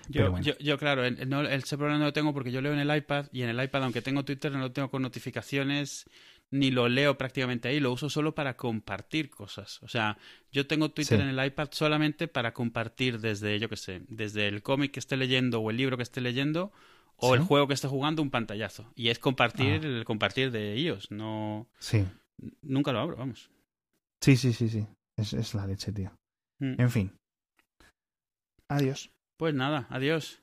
[0.09, 0.45] Yo, bueno.
[0.45, 2.93] yo, yo, claro, el- no, ese problema no lo tengo porque yo leo en el
[2.97, 6.09] iPad y en el iPad, aunque tengo Twitter, no lo tengo con notificaciones
[6.51, 9.81] ni lo leo prácticamente ahí, lo uso solo para compartir cosas.
[9.83, 10.17] O sea,
[10.51, 11.23] yo tengo Twitter Sí.
[11.23, 15.15] en el iPad solamente para compartir desde, yo qué sé, desde el cómic que esté
[15.15, 16.73] leyendo o el libro que esté leyendo
[17.17, 17.33] o ¿Sí?
[17.41, 18.91] el juego que esté jugando un pantallazo.
[18.95, 19.87] Y es compartir Ah.
[19.87, 22.05] el compartir de iOS, no sí.
[22.61, 23.49] nunca lo abro, vamos.
[24.21, 24.85] Sí, sí, sí, sí.
[25.17, 26.11] Es, es la leche, tío.
[26.59, 26.81] Mm.
[26.81, 27.11] En fin.
[28.69, 29.11] Adiós.
[29.37, 30.41] Pues nada, adiós.